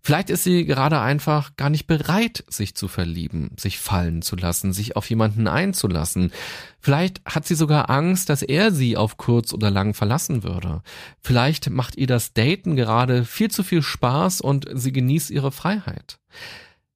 Vielleicht 0.00 0.30
ist 0.30 0.44
sie 0.44 0.64
gerade 0.64 1.00
einfach 1.00 1.56
gar 1.56 1.70
nicht 1.70 1.88
bereit, 1.88 2.44
sich 2.46 2.76
zu 2.76 2.86
verlieben, 2.86 3.50
sich 3.56 3.80
fallen 3.80 4.22
zu 4.22 4.36
lassen, 4.36 4.72
sich 4.72 4.94
auf 4.94 5.10
jemanden 5.10 5.48
einzulassen. 5.48 6.30
Vielleicht 6.78 7.20
hat 7.24 7.46
sie 7.46 7.56
sogar 7.56 7.90
Angst, 7.90 8.28
dass 8.28 8.42
er 8.42 8.70
sie 8.70 8.96
auf 8.96 9.16
kurz 9.16 9.52
oder 9.52 9.72
lang 9.72 9.92
verlassen 9.92 10.44
würde. 10.44 10.82
Vielleicht 11.20 11.68
macht 11.68 11.96
ihr 11.96 12.06
das 12.06 12.32
Daten 12.32 12.76
gerade 12.76 13.24
viel 13.24 13.50
zu 13.50 13.64
viel 13.64 13.82
Spaß 13.82 14.40
und 14.40 14.68
sie 14.72 14.92
genießt 14.92 15.30
ihre 15.30 15.50
Freiheit. 15.50 16.20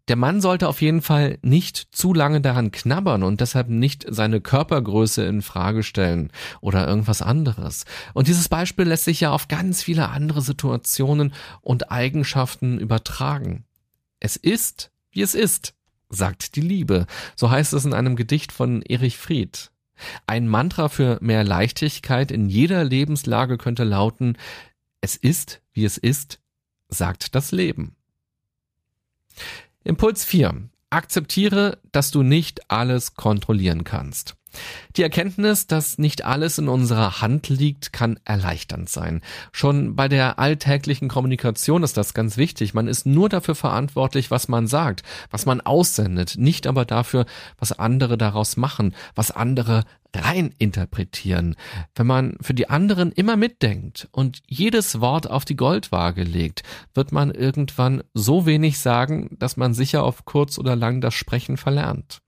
Der 0.09 0.17
Mann 0.17 0.41
sollte 0.41 0.69
auf 0.69 0.81
jeden 0.81 1.03
Fall 1.03 1.39
nicht 1.43 1.77
zu 1.77 2.15
lange 2.15 2.41
daran 2.41 2.73
knabbern 2.73 3.23
und 3.23 3.43
deshalb 3.43 3.69
nicht 3.69 4.07
seine 4.09 4.41
Körpergröße 4.41 5.25
in 5.25 5.43
Frage 5.43 5.83
stellen 5.83 6.33
oder 6.63 6.89
irgendwas 6.89 7.21
anderes. 7.21 7.85
Und 8.15 8.27
dieses 8.27 8.49
Beispiel 8.49 8.87
lässt 8.87 9.05
sich 9.05 9.21
ja 9.21 9.33
auf 9.33 9.49
ganz 9.49 9.83
viele 9.83 10.09
andere 10.09 10.41
Situationen 10.41 11.35
und 11.61 11.91
Eigenschaften 11.91 12.79
übertragen. 12.79 13.65
Es 14.19 14.37
ist, 14.37 14.91
wie 15.11 15.21
es 15.21 15.35
ist, 15.35 15.75
sagt 16.09 16.57
die 16.57 16.63
Liebe. 16.63 17.07
So 17.37 17.51
heißt 17.51 17.75
es 17.75 17.85
in 17.85 17.93
einem 17.93 18.17
Gedicht 18.17 18.51
von 18.51 18.81
Erich 18.81 19.19
Fried. 19.19 19.71
Ein 20.27 20.49
Mantra 20.49 20.89
für 20.89 21.19
mehr 21.21 21.45
Leichtigkeit 21.45 22.31
in 22.31 22.49
jeder 22.49 22.83
Lebenslage 22.83 23.59
könnte 23.59 23.85
lauten, 23.85 24.39
es 25.03 25.17
ist, 25.17 25.61
wie 25.73 25.85
es 25.85 25.99
ist, 25.99 26.41
sagt 26.89 27.35
das 27.35 27.53
Leben. 27.53 27.95
Impuls 29.89 30.23
4. 30.27 30.69
Akzeptiere, 30.91 31.79
dass 31.93 32.11
du 32.11 32.23
nicht 32.23 32.71
alles 32.71 33.15
kontrollieren 33.15 33.85
kannst. 33.85 34.37
Die 34.97 35.03
Erkenntnis, 35.03 35.67
dass 35.67 35.99
nicht 35.99 36.25
alles 36.25 36.59
in 36.59 36.69
unserer 36.69 37.21
Hand 37.21 37.49
liegt, 37.49 37.93
kann 37.93 38.19
erleichternd 38.25 38.89
sein. 38.89 39.21
Schon 39.53 39.97
bei 39.97 40.09
der 40.09 40.39
alltäglichen 40.39 41.09
Kommunikation 41.09 41.83
ist 41.83 41.97
das 41.97 42.15
ganz 42.15 42.37
wichtig. 42.37 42.75
Man 42.75 42.89
ist 42.89 43.07
nur 43.07 43.29
dafür 43.29 43.55
verantwortlich, 43.55 44.31
was 44.31 44.49
man 44.49 44.67
sagt, 44.67 45.03
was 45.31 45.47
man 45.47 45.61
aussendet, 45.61 46.37
nicht 46.37 46.67
aber 46.67 46.85
dafür, 46.85 47.27
was 47.59 47.73
andere 47.73 48.19
daraus 48.19 48.57
machen, 48.57 48.95
was 49.15 49.31
andere 49.31 49.85
rein 50.15 50.55
interpretieren. 50.59 51.55
Wenn 51.95 52.07
man 52.07 52.37
für 52.41 52.55
die 52.55 52.71
anderen 52.71 53.13
immer 53.13 53.37
mitdenkt 53.37 54.09
und 54.13 54.41
jedes 54.47 55.01
Wort 55.01 55.31
auf 55.31 55.45
die 55.45 55.57
Goldwaage 55.57 56.23
legt, 56.23 56.63
wird 56.95 57.13
man 57.13 57.31
irgendwann 57.31 58.03
so 58.15 58.47
wenig 58.47 58.79
sagen, 58.79 59.37
dass 59.39 59.57
man 59.57 59.75
sicher 59.75 60.03
auf 60.03 60.25
kurz 60.25 60.59
oder 60.59 60.77
lang 60.77 61.01
das 61.01 61.15
Sprechen 61.15 61.57
verlernt. 61.57 62.21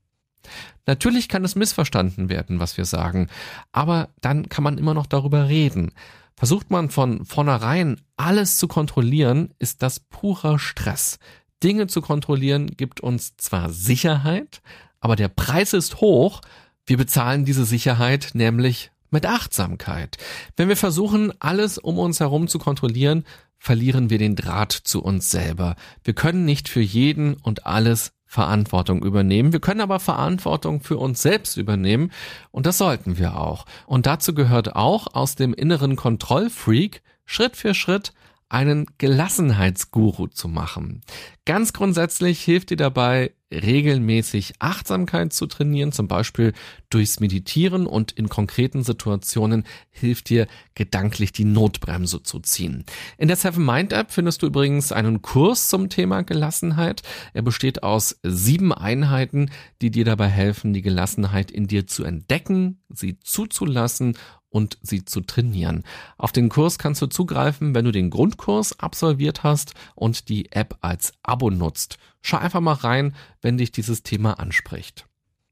Natürlich 0.87 1.29
kann 1.29 1.45
es 1.45 1.57
missverstanden 1.57 2.29
werden, 2.29 2.61
was 2.61 2.77
wir 2.77 2.85
sagen, 2.85 3.29
aber 3.73 4.09
dann 4.21 4.49
kann 4.49 4.65
man 4.65 4.79
immer 4.79 4.95
noch 4.95 5.07
darüber 5.07 5.49
reden. 5.49 5.93
Versucht 6.37 6.71
man 6.71 6.91
von 6.91 7.25
vornherein 7.27 8.01
alles 8.17 8.57
zu 8.57 8.67
kontrollieren, 8.67 9.53
ist 9.59 9.83
das 9.83 10.01
purer 10.01 10.59
Stress. 10.59 11.19
Dinge 11.63 11.87
zu 11.87 12.01
kontrollieren 12.01 12.69
gibt 12.69 13.01
uns 13.01 13.37
zwar 13.37 13.71
Sicherheit, 13.71 14.63
aber 15.01 15.17
der 15.17 15.29
Preis 15.29 15.75
ist 15.75 16.01
hoch. 16.01 16.41
Wir 16.87 16.97
bezahlen 16.97 17.45
diese 17.45 17.65
Sicherheit 17.65 18.31
nämlich 18.33 18.91
mit 19.11 19.27
Achtsamkeit. 19.27 20.17
Wenn 20.57 20.69
wir 20.69 20.77
versuchen, 20.77 21.33
alles 21.41 21.79
um 21.79 21.99
uns 21.99 22.21
herum 22.21 22.49
zu 22.49 22.59
kontrollieren, 22.59 23.25
verlieren 23.59 24.09
wir 24.09 24.19
den 24.19 24.37
Draht 24.37 24.73
zu 24.73 25.03
uns 25.03 25.31
selber. 25.31 25.77
Wir 26.03 26.15
können 26.15 26.45
nicht 26.45 26.69
für 26.69 26.81
jeden 26.81 27.35
und 27.35 27.67
alles 27.67 28.13
Verantwortung 28.31 29.03
übernehmen. 29.03 29.53
Wir 29.53 29.59
können 29.59 29.81
aber 29.81 29.99
Verantwortung 29.99 30.83
für 30.83 30.99
uns 30.99 31.21
selbst 31.21 31.57
übernehmen 31.57 32.13
und 32.53 32.65
das 32.65 32.79
sollten 32.79 33.19
wir 33.19 33.37
auch. 33.37 33.67
Und 33.87 34.07
dazu 34.07 34.35
gehört 34.35 34.77
auch 34.77 35.09
aus 35.15 35.35
dem 35.35 35.53
inneren 35.53 35.97
Kontrollfreak 35.97 37.03
Schritt 37.27 37.57
für 37.57 37.75
Schritt 37.75 38.13
einen 38.49 38.87
Gelassenheitsguru 38.99 40.29
zu 40.29 40.47
machen. 40.47 41.01
Ganz 41.45 41.73
grundsätzlich 41.73 42.41
hilft 42.41 42.71
dir 42.71 42.77
dabei, 42.77 43.33
regelmäßig 43.53 44.55
Achtsamkeit 44.59 45.33
zu 45.33 45.47
trainieren, 45.47 45.93
zum 45.93 46.09
Beispiel 46.09 46.53
durchs 46.89 47.21
Meditieren 47.21 47.87
und 47.87 48.13
in 48.13 48.29
konkreten 48.29 48.83
Situationen 48.83 49.65
hilft 49.91 50.29
dir 50.29 50.47
gedanklich 50.75 51.33
die 51.33 51.45
Notbremse 51.45 52.23
zu 52.23 52.41
ziehen. 52.41 52.85
In 53.19 53.29
der 53.29 53.37
Seven 53.37 53.65
Mind 53.65 53.93
App 53.93 54.13
findest 54.13 54.43
du 54.43 54.47
übrigens 54.47 54.93
einen 54.93 55.23
Kurs 55.23 55.69
zum 55.69 55.89
Thema 55.89 56.23
Gelassenheit. 56.23 57.03
Er 57.33 57.43
besteht 57.43 57.83
aus 57.83 58.19
sieben 58.23 58.73
Einheiten, 58.73 59.51
die 59.83 59.91
dir 59.91 60.05
dabei 60.05 60.29
helfen, 60.29 60.73
die 60.73 60.83
Gelassenheit 60.83 61.51
in 61.51 61.67
dir 61.67 61.87
zu 61.87 62.05
entdecken, 62.05 62.81
sie 62.89 63.19
zuzulassen 63.21 64.17
und 64.51 64.79
sie 64.83 65.05
zu 65.05 65.21
trainieren. 65.21 65.85
Auf 66.19 66.33
den 66.33 66.49
Kurs 66.49 66.79
kannst 66.79 67.01
du 67.01 67.07
zugreifen, 67.07 67.75
wenn 67.75 67.85
du 67.85 67.93
den 67.93 68.11
Grundkurs 68.11 68.79
absolviert 68.81 69.43
hast 69.43 69.75
und 69.95 70.29
die 70.29 70.53
App 70.53 70.77
als 70.81 71.13
Abo 71.23 71.51
nutzt. 71.51 71.99
Schau 72.23 72.39
einfach 72.39 72.61
mal 72.61 72.75
rein, 72.75 73.15
wenn 73.41 73.59
dich 73.59 73.73
dieses 73.73 74.03
Thema 74.03 74.39
anspricht. 74.39 75.07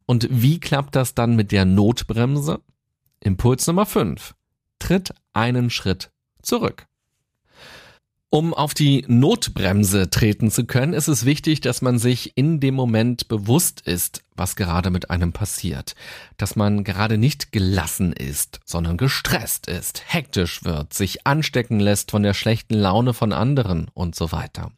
Und 0.07 0.29
wie 0.31 0.61
klappt 0.61 0.97
das 0.97 1.15
dann 1.15 1.37
mit 1.37 1.53
der 1.53 1.65
Notbremse? 1.65 2.61
Impuls 3.21 3.67
Nummer 3.67 3.87
5. 3.87 4.35
Tritt 4.79 5.13
einen 5.33 5.71
Schritt 5.71 6.11
zurück. 6.43 6.87
Um 8.31 8.53
auf 8.53 8.75
die 8.75 9.07
Notbremse 9.09 10.11
treten 10.11 10.51
zu 10.51 10.67
können, 10.67 10.93
ist 10.93 11.09
es 11.09 11.25
wichtig, 11.25 11.63
dass 11.63 11.81
man 11.81 11.99
sich 11.99 12.37
in 12.37 12.61
dem 12.61 12.75
Moment 12.75 13.29
bewusst 13.29 13.81
ist, 13.81 14.23
was 14.37 14.55
gerade 14.55 14.91
mit 14.91 15.09
einem 15.09 15.33
passiert. 15.33 15.95
Dass 16.37 16.55
man 16.55 16.85
gerade 16.85 17.17
nicht 17.17 17.53
gelassen 17.53 18.13
ist, 18.13 18.61
sondern 18.67 18.99
gestresst 18.99 19.67
ist, 19.67 20.03
hektisch 20.07 20.63
wird, 20.63 20.93
sich 20.93 21.27
anstecken 21.27 21.81
lässt 21.81 22.11
von 22.11 22.23
der 22.23 22.35
schlechten 22.35 22.75
Laune 22.75 23.15
von 23.15 23.33
anderen 23.33 23.89
und 23.95 24.15
so 24.15 24.31
weiter. 24.31 24.73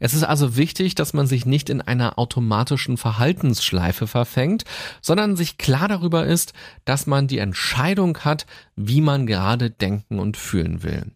Es 0.00 0.14
ist 0.14 0.24
also 0.24 0.56
wichtig, 0.56 0.96
dass 0.96 1.12
man 1.12 1.26
sich 1.26 1.46
nicht 1.46 1.70
in 1.70 1.80
einer 1.80 2.18
automatischen 2.18 2.96
Verhaltensschleife 2.96 4.06
verfängt, 4.06 4.64
sondern 5.00 5.36
sich 5.36 5.58
klar 5.58 5.86
darüber 5.86 6.26
ist, 6.26 6.54
dass 6.84 7.06
man 7.06 7.28
die 7.28 7.38
Entscheidung 7.38 8.18
hat, 8.18 8.46
wie 8.74 9.02
man 9.02 9.26
gerade 9.26 9.70
denken 9.70 10.18
und 10.18 10.36
fühlen 10.36 10.82
will. 10.82 11.12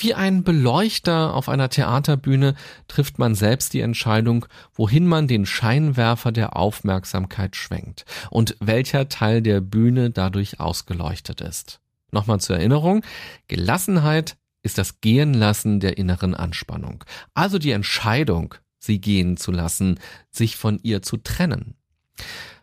Wie 0.00 0.14
ein 0.14 0.44
Beleuchter 0.44 1.34
auf 1.34 1.48
einer 1.48 1.70
Theaterbühne 1.70 2.54
trifft 2.86 3.18
man 3.18 3.34
selbst 3.34 3.72
die 3.72 3.80
Entscheidung, 3.80 4.46
wohin 4.72 5.08
man 5.08 5.26
den 5.26 5.44
Scheinwerfer 5.44 6.30
der 6.30 6.54
Aufmerksamkeit 6.54 7.56
schwenkt 7.56 8.04
und 8.30 8.56
welcher 8.60 9.08
Teil 9.08 9.42
der 9.42 9.60
Bühne 9.60 10.10
dadurch 10.10 10.60
ausgeleuchtet 10.60 11.40
ist. 11.40 11.80
Nochmal 12.12 12.38
zur 12.38 12.58
Erinnerung, 12.58 13.02
Gelassenheit 13.48 14.36
ist 14.68 14.76
das 14.76 15.00
Gehenlassen 15.00 15.80
der 15.80 15.96
inneren 15.96 16.34
Anspannung, 16.34 17.02
also 17.32 17.58
die 17.58 17.70
Entscheidung, 17.70 18.54
sie 18.78 19.00
gehen 19.00 19.38
zu 19.38 19.50
lassen, 19.50 19.98
sich 20.30 20.56
von 20.56 20.78
ihr 20.82 21.00
zu 21.00 21.16
trennen. 21.16 21.74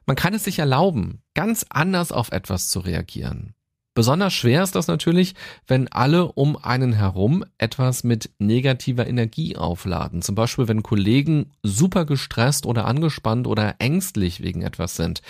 Man 0.06 0.16
kann 0.16 0.36
es 0.36 0.44
sich 0.44 0.60
erlauben, 0.60 1.24
ganz 1.34 1.66
anders 1.68 2.12
auf 2.12 2.32
etwas 2.32 2.70
zu 2.70 2.80
reagieren. 2.80 3.56
Besonders 3.96 4.34
schwer 4.34 4.62
ist 4.62 4.76
das 4.76 4.88
natürlich, 4.88 5.34
wenn 5.66 5.88
alle 5.88 6.32
um 6.34 6.58
einen 6.58 6.94
herum 6.94 7.44
etwas 7.58 8.04
mit 8.04 8.30
negativer 8.38 9.08
Energie 9.08 9.56
aufladen. 9.56 10.22
Zum 10.22 10.36
Beispiel, 10.36 10.68
wenn 10.68 10.84
Kollegen 10.84 11.54
super 11.64 12.06
gestresst 12.06 12.68
oder 12.68 12.86
angespannt 12.86 13.48
oder 13.48 13.78
ängstlich 13.80 14.44
wegen 14.44 14.62
etwas 14.62 14.96
sind. 14.96 15.24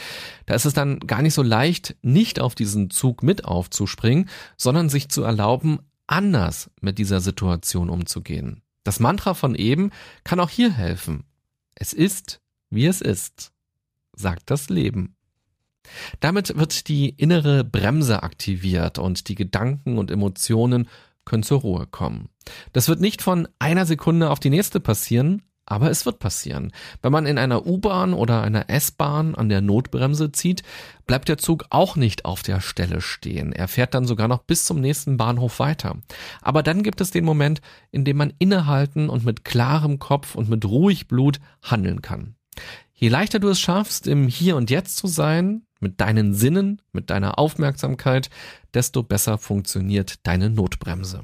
Da 0.45 0.55
ist 0.55 0.65
es 0.65 0.73
dann 0.73 0.99
gar 0.99 1.21
nicht 1.21 1.35
so 1.35 1.43
leicht, 1.43 1.95
nicht 2.01 2.41
auf 2.41 2.53
diesen 2.53 2.89
Zug 2.89 3.23
mit 3.23 3.45
aufzuspringen, 3.45 4.27
sondern 4.57 4.89
sich 4.89 5.07
zu 5.07 5.23
erlauben, 5.23 5.79
anders 6.07 6.69
mit 6.81 6.97
dieser 6.97 7.21
Situation 7.21 7.89
umzugehen. 7.89 8.61
Das 8.83 8.99
Mantra 8.99 9.33
von 9.33 9.55
eben 9.55 9.91
kann 10.23 10.39
auch 10.39 10.49
hier 10.49 10.71
helfen. 10.71 11.23
Es 11.73 11.91
ist, 11.93 12.41
wie 12.69 12.85
es 12.85 13.01
ist, 13.01 13.51
sagt 14.15 14.49
das 14.49 14.69
Leben. 14.69 15.15
Damit 16.19 16.57
wird 16.57 16.87
die 16.87 17.09
innere 17.09 17.63
Bremse 17.63 18.23
aktiviert 18.23 18.97
und 18.97 19.27
die 19.27 19.35
Gedanken 19.35 19.97
und 19.97 20.11
Emotionen 20.11 20.87
können 21.25 21.43
zur 21.43 21.61
Ruhe 21.61 21.87
kommen. 21.87 22.29
Das 22.73 22.87
wird 22.87 23.01
nicht 23.01 23.21
von 23.21 23.47
einer 23.59 23.85
Sekunde 23.85 24.29
auf 24.29 24.39
die 24.39 24.49
nächste 24.49 24.79
passieren, 24.79 25.41
aber 25.65 25.89
es 25.89 26.05
wird 26.05 26.19
passieren. 26.19 26.71
Wenn 27.01 27.11
man 27.11 27.25
in 27.25 27.37
einer 27.37 27.65
U-Bahn 27.65 28.13
oder 28.13 28.41
einer 28.41 28.69
S-Bahn 28.69 29.35
an 29.35 29.49
der 29.49 29.61
Notbremse 29.61 30.31
zieht, 30.31 30.63
bleibt 31.07 31.27
der 31.27 31.37
Zug 31.37 31.65
auch 31.69 31.95
nicht 31.95 32.25
auf 32.25 32.43
der 32.43 32.61
Stelle 32.61 33.01
stehen. 33.01 33.51
Er 33.51 33.67
fährt 33.67 33.93
dann 33.93 34.05
sogar 34.05 34.27
noch 34.27 34.43
bis 34.43 34.65
zum 34.65 34.79
nächsten 34.79 35.17
Bahnhof 35.17 35.59
weiter. 35.59 35.97
Aber 36.41 36.63
dann 36.63 36.83
gibt 36.83 37.01
es 37.01 37.11
den 37.11 37.25
Moment, 37.25 37.61
in 37.91 38.05
dem 38.05 38.17
man 38.17 38.33
innehalten 38.37 39.09
und 39.09 39.25
mit 39.25 39.43
klarem 39.43 39.99
Kopf 39.99 40.35
und 40.35 40.49
mit 40.49 40.65
ruhig 40.65 41.07
Blut 41.07 41.39
handeln 41.61 42.01
kann. 42.01 42.35
Je 42.93 43.09
leichter 43.09 43.39
du 43.39 43.49
es 43.49 43.59
schaffst, 43.59 44.07
im 44.07 44.27
Hier 44.27 44.55
und 44.55 44.69
Jetzt 44.69 44.97
zu 44.97 45.07
sein, 45.07 45.63
mit 45.79 45.99
deinen 45.99 46.33
Sinnen, 46.33 46.81
mit 46.93 47.09
deiner 47.09 47.37
Aufmerksamkeit, 47.37 48.29
desto 48.73 49.03
besser 49.03 49.37
funktioniert 49.37 50.25
deine 50.25 50.49
Notbremse. 50.49 51.23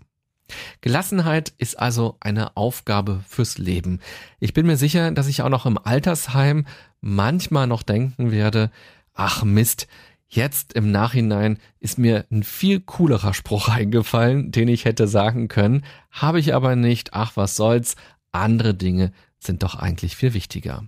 Gelassenheit 0.81 1.53
ist 1.57 1.79
also 1.79 2.17
eine 2.19 2.57
Aufgabe 2.57 3.23
fürs 3.27 3.57
Leben. 3.57 3.99
Ich 4.39 4.53
bin 4.53 4.65
mir 4.65 4.77
sicher, 4.77 5.11
dass 5.11 5.27
ich 5.27 5.41
auch 5.41 5.49
noch 5.49 5.65
im 5.65 5.77
Altersheim 5.77 6.65
manchmal 7.01 7.67
noch 7.67 7.83
denken 7.83 8.31
werde, 8.31 8.71
ach 9.13 9.43
Mist, 9.43 9.87
jetzt 10.29 10.73
im 10.73 10.91
Nachhinein 10.91 11.59
ist 11.79 11.97
mir 11.97 12.25
ein 12.31 12.43
viel 12.43 12.79
coolerer 12.79 13.33
Spruch 13.33 13.67
eingefallen, 13.69 14.51
den 14.51 14.67
ich 14.67 14.85
hätte 14.85 15.07
sagen 15.07 15.47
können, 15.47 15.83
habe 16.09 16.39
ich 16.39 16.53
aber 16.53 16.75
nicht, 16.75 17.13
ach 17.13 17.33
was 17.35 17.55
soll's, 17.55 17.95
andere 18.31 18.73
Dinge 18.73 19.11
sind 19.39 19.63
doch 19.63 19.75
eigentlich 19.75 20.15
viel 20.15 20.33
wichtiger. 20.33 20.85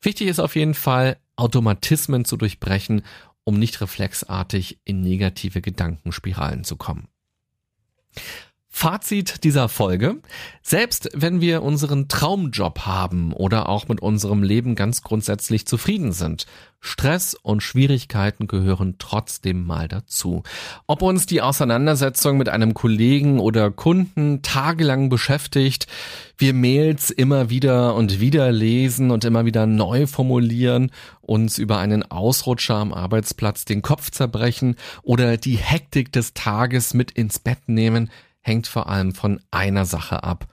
Wichtig 0.00 0.28
ist 0.28 0.40
auf 0.40 0.56
jeden 0.56 0.74
Fall, 0.74 1.18
Automatismen 1.36 2.24
zu 2.24 2.36
durchbrechen, 2.36 3.02
um 3.44 3.58
nicht 3.58 3.80
reflexartig 3.80 4.78
in 4.84 5.02
negative 5.02 5.60
Gedankenspiralen 5.60 6.64
zu 6.64 6.76
kommen. 6.76 7.08
Fazit 8.78 9.42
dieser 9.42 9.70
Folge. 9.70 10.16
Selbst 10.60 11.08
wenn 11.14 11.40
wir 11.40 11.62
unseren 11.62 12.08
Traumjob 12.08 12.80
haben 12.80 13.32
oder 13.32 13.70
auch 13.70 13.88
mit 13.88 14.02
unserem 14.02 14.42
Leben 14.42 14.74
ganz 14.74 15.00
grundsätzlich 15.00 15.66
zufrieden 15.66 16.12
sind, 16.12 16.44
Stress 16.80 17.34
und 17.34 17.62
Schwierigkeiten 17.62 18.46
gehören 18.46 18.96
trotzdem 18.98 19.64
mal 19.64 19.88
dazu. 19.88 20.42
Ob 20.86 21.00
uns 21.00 21.24
die 21.24 21.40
Auseinandersetzung 21.40 22.36
mit 22.36 22.50
einem 22.50 22.74
Kollegen 22.74 23.40
oder 23.40 23.70
Kunden 23.70 24.42
tagelang 24.42 25.08
beschäftigt, 25.08 25.86
wir 26.36 26.52
Mails 26.52 27.10
immer 27.10 27.48
wieder 27.48 27.94
und 27.94 28.20
wieder 28.20 28.52
lesen 28.52 29.10
und 29.10 29.24
immer 29.24 29.46
wieder 29.46 29.66
neu 29.66 30.06
formulieren, 30.06 30.92
uns 31.22 31.56
über 31.56 31.78
einen 31.78 32.02
Ausrutscher 32.10 32.76
am 32.76 32.92
Arbeitsplatz 32.92 33.64
den 33.64 33.80
Kopf 33.80 34.10
zerbrechen 34.10 34.76
oder 35.02 35.38
die 35.38 35.56
Hektik 35.56 36.12
des 36.12 36.34
Tages 36.34 36.92
mit 36.92 37.10
ins 37.10 37.38
Bett 37.38 37.68
nehmen, 37.68 38.10
hängt 38.46 38.66
vor 38.66 38.88
allem 38.88 39.12
von 39.12 39.40
einer 39.50 39.84
Sache 39.84 40.22
ab, 40.22 40.46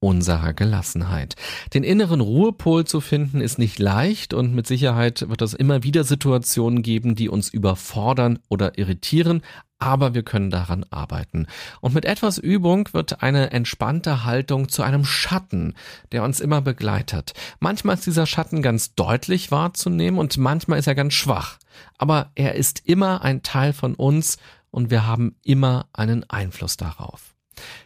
unserer 0.00 0.54
Gelassenheit. 0.54 1.36
Den 1.74 1.84
inneren 1.84 2.20
Ruhepol 2.20 2.86
zu 2.86 3.00
finden 3.00 3.40
ist 3.40 3.58
nicht 3.58 3.78
leicht 3.78 4.32
und 4.32 4.54
mit 4.54 4.66
Sicherheit 4.66 5.28
wird 5.28 5.42
es 5.42 5.52
immer 5.52 5.82
wieder 5.82 6.04
Situationen 6.04 6.82
geben, 6.82 7.14
die 7.14 7.28
uns 7.28 7.50
überfordern 7.50 8.38
oder 8.48 8.78
irritieren, 8.78 9.42
aber 9.78 10.14
wir 10.14 10.22
können 10.22 10.50
daran 10.50 10.84
arbeiten. 10.90 11.46
Und 11.80 11.94
mit 11.94 12.06
etwas 12.06 12.38
Übung 12.38 12.88
wird 12.92 13.22
eine 13.22 13.50
entspannte 13.50 14.24
Haltung 14.24 14.68
zu 14.68 14.82
einem 14.82 15.04
Schatten, 15.04 15.74
der 16.12 16.22
uns 16.22 16.40
immer 16.40 16.62
begleitet. 16.62 17.34
Manchmal 17.60 17.96
ist 17.96 18.06
dieser 18.06 18.26
Schatten 18.26 18.62
ganz 18.62 18.94
deutlich 18.94 19.50
wahrzunehmen 19.50 20.18
und 20.18 20.38
manchmal 20.38 20.78
ist 20.78 20.86
er 20.86 20.94
ganz 20.94 21.12
schwach. 21.14 21.58
Aber 21.98 22.30
er 22.34 22.54
ist 22.54 22.82
immer 22.86 23.22
ein 23.22 23.42
Teil 23.42 23.72
von 23.72 23.94
uns 23.94 24.38
und 24.70 24.90
wir 24.90 25.06
haben 25.06 25.36
immer 25.42 25.88
einen 25.92 26.28
Einfluss 26.28 26.76
darauf. 26.76 27.34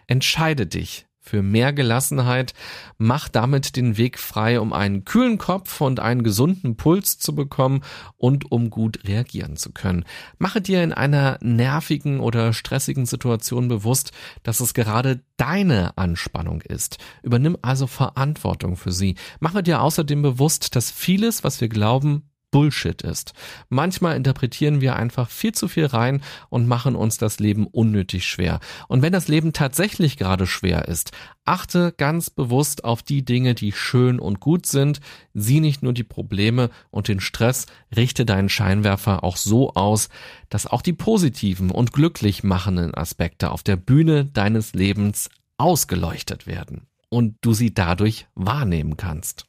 Entscheide 0.07 0.67
dich 0.67 1.07
für 1.25 1.43
mehr 1.43 1.73
Gelassenheit, 1.73 2.53
mach 2.99 3.31
damit 3.31 3.77
den 3.77 3.97
Weg 3.97 4.19
frei, 4.19 4.61
um 4.61 4.75
einen 4.75 5.07
kühlen 5.07 5.39
Kopf 5.39 5.81
und 5.81 5.99
einen 5.99 6.23
gesunden 6.23 6.77
Puls 6.77 7.19
zu 7.19 7.35
bekommen 7.35 7.81
und 8.19 8.53
um 8.53 8.69
gut 8.69 9.09
reagieren 9.09 9.57
zu 9.57 9.73
können. 9.73 10.05
Mache 10.37 10.61
dir 10.61 10.85
in 10.85 10.93
einer 10.93 11.39
nervigen 11.41 12.21
oder 12.21 12.53
stressigen 12.53 13.07
Situation 13.07 13.69
bewusst, 13.69 14.13
dass 14.43 14.61
es 14.61 14.75
gerade 14.75 15.25
deine 15.39 15.97
Anspannung 15.97 16.61
ist. 16.61 16.99
Übernimm 17.23 17.57
also 17.63 17.87
Verantwortung 17.87 18.77
für 18.77 18.93
sie. 18.93 19.15
Mache 19.41 19.63
dir 19.63 19.81
außerdem 19.81 20.21
bewusst, 20.21 20.77
dass 20.77 20.91
vieles, 20.91 21.43
was 21.43 21.59
wir 21.59 21.71
glauben, 21.71 22.29
Bullshit 22.55 23.03
ist. 23.03 23.33
Manchmal 23.69 24.15
interpretieren 24.15 24.81
wir 24.81 24.95
einfach 24.95 25.29
viel 25.29 25.51
zu 25.51 25.67
viel 25.67 25.87
rein 25.87 26.23
und 26.51 26.69
machen 26.69 26.95
uns 26.95 27.19
das 27.19 27.41
Leben 27.41 27.67
unnötig 27.67 28.27
schwer. 28.27 28.61
Und 28.87 29.03
wenn 29.03 29.13
das 29.13 29.27
Leben 29.27 29.53
tatsächlich 29.53 30.19
gerade 30.19 30.47
schwer 30.47 30.87
ist, 30.87 31.11
achte 31.45 31.93
ganz 31.97 32.31
bewusst 32.31 32.85
auf 32.85 33.03
die 33.03 33.25
Dinge, 33.25 33.57
die 33.57 33.73
schön 33.73 34.21
und 34.21 34.39
gut 34.39 34.67
sind. 34.67 35.01
Sieh 35.33 35.59
nicht 35.59 35.83
nur 35.83 35.93
die 35.93 36.05
Probleme 36.05 36.71
und 36.91 37.09
den 37.09 37.19
Stress, 37.19 37.67
richte 37.97 38.25
deinen 38.25 38.49
Scheinwerfer 38.49 39.25
auch 39.25 39.37
so 39.37 39.73
aus, 39.73 40.09
dass 40.49 40.69
auch 40.69 40.83
die 40.83 40.93
positiven 40.93 41.73
und 41.73 41.93
glücklich 41.93 42.45
machenden 42.45 42.95
Aspekte 42.95 43.51
auf 43.51 43.65
der 43.65 43.75
Bühne 43.75 44.27
deines 44.27 44.75
Lebens 44.75 45.29
ausgeleuchtet 45.59 46.47
werden 46.47 46.87
und 47.09 47.35
du 47.41 47.53
sie 47.53 47.75
dadurch 47.75 48.29
wahrnehmen 48.37 48.97
kannst. 48.97 49.47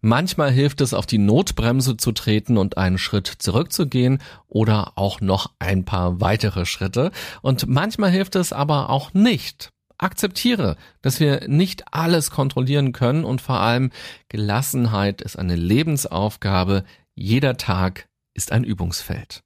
Manchmal 0.00 0.50
hilft 0.50 0.80
es, 0.80 0.94
auf 0.94 1.06
die 1.06 1.18
Notbremse 1.18 1.96
zu 1.96 2.12
treten 2.12 2.58
und 2.58 2.76
einen 2.76 2.98
Schritt 2.98 3.26
zurückzugehen 3.26 4.20
oder 4.48 4.92
auch 4.96 5.20
noch 5.20 5.52
ein 5.58 5.84
paar 5.84 6.20
weitere 6.20 6.66
Schritte. 6.66 7.10
Und 7.42 7.66
manchmal 7.66 8.10
hilft 8.10 8.36
es 8.36 8.52
aber 8.52 8.90
auch 8.90 9.14
nicht. 9.14 9.70
Akzeptiere, 9.96 10.76
dass 11.02 11.20
wir 11.20 11.48
nicht 11.48 11.84
alles 11.92 12.30
kontrollieren 12.30 12.92
können 12.92 13.24
und 13.24 13.40
vor 13.40 13.60
allem 13.60 13.90
Gelassenheit 14.28 15.22
ist 15.22 15.38
eine 15.38 15.56
Lebensaufgabe. 15.56 16.84
Jeder 17.14 17.56
Tag 17.56 18.08
ist 18.34 18.52
ein 18.52 18.64
Übungsfeld. 18.64 19.42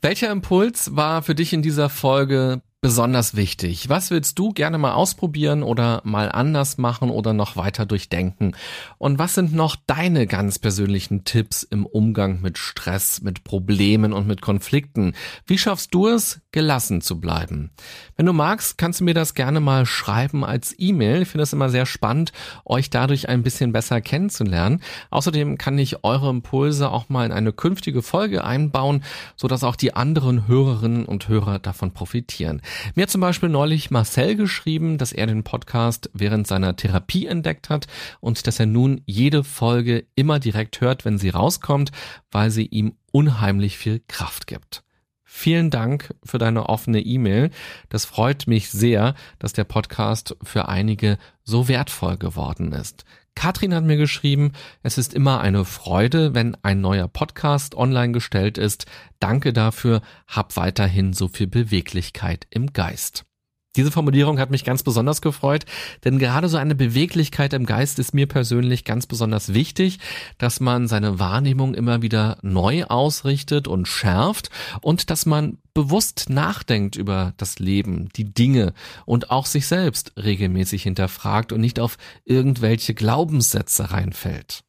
Welcher 0.00 0.30
Impuls 0.30 0.94
war 0.94 1.22
für 1.22 1.34
dich 1.34 1.52
in 1.52 1.62
dieser 1.62 1.88
Folge 1.88 2.62
besonders 2.80 3.34
wichtig? 3.34 3.88
Was 3.88 4.12
willst 4.12 4.38
du 4.38 4.50
gerne 4.50 4.78
mal 4.78 4.92
ausprobieren 4.92 5.64
oder 5.64 6.00
mal 6.04 6.30
anders 6.30 6.78
machen 6.78 7.10
oder 7.10 7.32
noch 7.32 7.56
weiter 7.56 7.86
durchdenken? 7.86 8.54
Und 8.98 9.18
was 9.18 9.34
sind 9.34 9.52
noch 9.52 9.74
deine 9.74 10.28
ganz 10.28 10.60
persönlichen 10.60 11.24
Tipps 11.24 11.64
im 11.64 11.86
Umgang 11.86 12.40
mit 12.40 12.56
Stress, 12.56 13.20
mit 13.20 13.42
Problemen 13.42 14.12
und 14.12 14.28
mit 14.28 14.42
Konflikten? 14.42 15.14
Wie 15.44 15.58
schaffst 15.58 15.92
du 15.92 16.06
es, 16.06 16.40
gelassen 16.52 17.00
zu 17.00 17.20
bleiben? 17.20 17.70
Wenn 18.16 18.26
du 18.26 18.32
magst, 18.32 18.78
kannst 18.78 19.00
du 19.00 19.04
mir 19.04 19.14
das 19.14 19.34
gerne 19.34 19.58
mal 19.58 19.84
schreiben 19.84 20.44
als 20.44 20.74
E-Mail. 20.78 21.22
Ich 21.22 21.28
finde 21.28 21.42
es 21.42 21.52
immer 21.52 21.70
sehr 21.70 21.86
spannend, 21.86 22.32
euch 22.64 22.90
dadurch 22.90 23.28
ein 23.28 23.42
bisschen 23.42 23.72
besser 23.72 24.00
kennenzulernen. 24.00 24.82
Außerdem 25.10 25.58
kann 25.58 25.78
ich 25.78 26.04
eure 26.04 26.30
Impulse 26.30 26.90
auch 26.90 27.08
mal 27.08 27.26
in 27.26 27.32
eine 27.32 27.52
künftige 27.52 28.02
Folge 28.02 28.44
einbauen, 28.44 29.02
sodass 29.34 29.64
auch 29.64 29.76
die 29.76 29.94
anderen 29.94 30.46
Hörerinnen 30.46 31.06
und 31.06 31.26
Hörer 31.26 31.58
davon 31.58 31.90
profitieren. 31.90 32.62
Mir 32.94 33.02
hat 33.02 33.10
zum 33.10 33.20
Beispiel 33.20 33.48
neulich 33.48 33.90
Marcel 33.90 34.36
geschrieben, 34.36 34.98
dass 34.98 35.12
er 35.12 35.26
den 35.26 35.44
Podcast 35.44 36.10
während 36.12 36.46
seiner 36.46 36.76
Therapie 36.76 37.26
entdeckt 37.26 37.68
hat 37.70 37.86
und 38.20 38.46
dass 38.46 38.60
er 38.60 38.66
nun 38.66 39.02
jede 39.06 39.44
Folge 39.44 40.06
immer 40.14 40.38
direkt 40.38 40.80
hört, 40.80 41.04
wenn 41.04 41.18
sie 41.18 41.30
rauskommt, 41.30 41.92
weil 42.30 42.50
sie 42.50 42.66
ihm 42.66 42.94
unheimlich 43.12 43.78
viel 43.78 44.02
Kraft 44.06 44.46
gibt. 44.46 44.82
Vielen 45.30 45.70
Dank 45.70 46.14
für 46.24 46.38
deine 46.38 46.70
offene 46.70 47.00
E-Mail. 47.00 47.50
Das 47.90 48.06
freut 48.06 48.46
mich 48.46 48.70
sehr, 48.70 49.14
dass 49.38 49.52
der 49.52 49.64
Podcast 49.64 50.34
für 50.42 50.68
einige 50.68 51.18
so 51.44 51.68
wertvoll 51.68 52.16
geworden 52.16 52.72
ist. 52.72 53.04
Katrin 53.38 53.72
hat 53.72 53.84
mir 53.84 53.96
geschrieben, 53.96 54.50
es 54.82 54.98
ist 54.98 55.14
immer 55.14 55.40
eine 55.40 55.64
Freude, 55.64 56.34
wenn 56.34 56.56
ein 56.64 56.80
neuer 56.80 57.06
Podcast 57.06 57.76
online 57.76 58.12
gestellt 58.12 58.58
ist. 58.58 58.86
Danke 59.20 59.52
dafür, 59.52 60.02
hab 60.26 60.56
weiterhin 60.56 61.12
so 61.12 61.28
viel 61.28 61.46
Beweglichkeit 61.46 62.48
im 62.50 62.72
Geist. 62.72 63.26
Diese 63.76 63.92
Formulierung 63.92 64.40
hat 64.40 64.50
mich 64.50 64.64
ganz 64.64 64.82
besonders 64.82 65.22
gefreut, 65.22 65.66
denn 66.04 66.18
gerade 66.18 66.48
so 66.48 66.56
eine 66.56 66.74
Beweglichkeit 66.74 67.52
im 67.52 67.64
Geist 67.64 68.00
ist 68.00 68.12
mir 68.12 68.26
persönlich 68.26 68.84
ganz 68.84 69.06
besonders 69.06 69.54
wichtig, 69.54 70.00
dass 70.38 70.58
man 70.58 70.88
seine 70.88 71.20
Wahrnehmung 71.20 71.74
immer 71.74 72.02
wieder 72.02 72.38
neu 72.42 72.86
ausrichtet 72.86 73.68
und 73.68 73.86
schärft 73.86 74.50
und 74.80 75.10
dass 75.10 75.26
man 75.26 75.58
bewusst 75.78 76.28
nachdenkt 76.28 76.96
über 76.96 77.34
das 77.36 77.60
Leben, 77.60 78.08
die 78.16 78.34
Dinge 78.34 78.72
und 79.06 79.30
auch 79.30 79.46
sich 79.46 79.68
selbst 79.68 80.12
regelmäßig 80.16 80.82
hinterfragt 80.82 81.52
und 81.52 81.60
nicht 81.60 81.78
auf 81.78 81.98
irgendwelche 82.24 82.94
Glaubenssätze 82.94 83.92
reinfällt. 83.92 84.64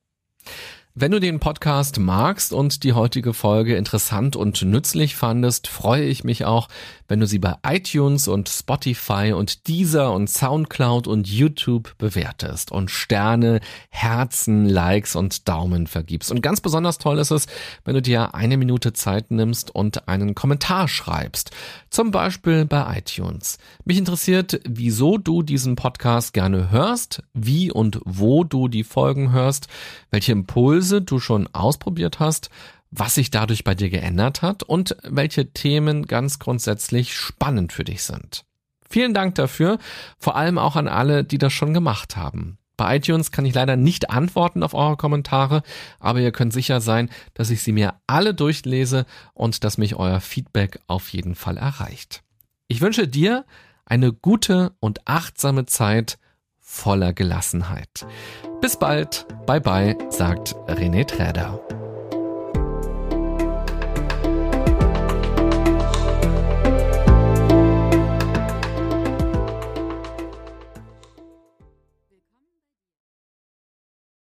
Wenn 1.01 1.11
du 1.13 1.21
den 1.21 1.39
Podcast 1.39 1.97
magst 1.97 2.51
und 2.51 2.83
die 2.83 2.91
heutige 2.91 3.33
Folge 3.33 3.77
interessant 3.77 4.35
und 4.35 4.61
nützlich 4.63 5.15
fandest, 5.15 5.69
freue 5.69 6.03
ich 6.03 6.25
mich 6.25 6.43
auch, 6.43 6.67
wenn 7.07 7.21
du 7.21 7.25
sie 7.25 7.39
bei 7.39 7.55
iTunes 7.65 8.27
und 8.27 8.49
Spotify 8.49 9.31
und 9.31 9.69
Deezer 9.69 10.11
und 10.11 10.29
Soundcloud 10.29 11.07
und 11.07 11.25
YouTube 11.29 11.97
bewertest 11.97 12.73
und 12.73 12.91
Sterne, 12.91 13.61
Herzen, 13.87 14.67
Likes 14.67 15.15
und 15.15 15.47
Daumen 15.47 15.87
vergibst. 15.87 16.31
Und 16.31 16.41
ganz 16.41 16.59
besonders 16.59 16.97
toll 16.97 17.17
ist 17.19 17.31
es, 17.31 17.47
wenn 17.85 17.95
du 17.95 18.01
dir 18.01 18.35
eine 18.35 18.57
Minute 18.57 18.91
Zeit 18.91 19.31
nimmst 19.31 19.73
und 19.73 20.09
einen 20.09 20.35
Kommentar 20.35 20.89
schreibst. 20.89 21.51
Zum 21.89 22.11
Beispiel 22.11 22.65
bei 22.65 22.97
iTunes. 22.97 23.57
Mich 23.83 23.97
interessiert, 23.97 24.61
wieso 24.67 25.17
du 25.17 25.41
diesen 25.41 25.75
Podcast 25.75 26.33
gerne 26.33 26.69
hörst, 26.69 27.23
wie 27.33 27.71
und 27.71 27.99
wo 28.05 28.43
du 28.43 28.67
die 28.67 28.83
Folgen 28.83 29.31
hörst, 29.31 29.67
welche 30.11 30.31
Impulse 30.31 31.01
du 31.01 31.19
schon 31.19 31.47
ausprobiert 31.47 32.19
hast, 32.19 32.49
was 32.91 33.15
sich 33.15 33.31
dadurch 33.31 33.63
bei 33.63 33.75
dir 33.75 33.89
geändert 33.89 34.41
hat 34.41 34.63
und 34.63 34.97
welche 35.03 35.51
Themen 35.51 36.05
ganz 36.05 36.39
grundsätzlich 36.39 37.15
spannend 37.15 37.73
für 37.73 37.83
dich 37.83 38.03
sind. 38.03 38.45
Vielen 38.87 39.13
Dank 39.13 39.35
dafür, 39.35 39.77
vor 40.17 40.35
allem 40.35 40.57
auch 40.57 40.75
an 40.75 40.87
alle, 40.87 41.23
die 41.23 41.37
das 41.37 41.53
schon 41.53 41.73
gemacht 41.73 42.17
haben. 42.17 42.57
Bei 42.79 42.95
iTunes 42.95 43.31
kann 43.31 43.43
ich 43.43 43.53
leider 43.53 43.75
nicht 43.75 44.09
antworten 44.09 44.63
auf 44.63 44.73
eure 44.73 44.95
Kommentare, 44.95 45.63
aber 45.99 46.21
ihr 46.21 46.31
könnt 46.31 46.53
sicher 46.53 46.79
sein, 46.79 47.09
dass 47.33 47.49
ich 47.49 47.61
sie 47.61 47.73
mir 47.73 47.95
alle 48.07 48.33
durchlese 48.33 49.05
und 49.33 49.65
dass 49.65 49.77
mich 49.77 49.97
euer 49.97 50.21
Feedback 50.21 50.79
auf 50.87 51.09
jeden 51.09 51.35
Fall 51.35 51.57
erreicht. 51.57 52.23
Ich 52.69 52.79
wünsche 52.79 53.05
dir 53.05 53.43
eine 53.83 54.13
gute 54.13 54.71
und 54.79 55.01
achtsame 55.09 55.65
Zeit 55.65 56.19
voller 56.57 57.11
Gelassenheit. 57.11 58.05
Bis 58.61 58.79
bald, 58.79 59.25
bye 59.45 59.59
bye, 59.59 59.97
sagt 60.09 60.55
René 60.67 61.05
Träder. 61.05 61.59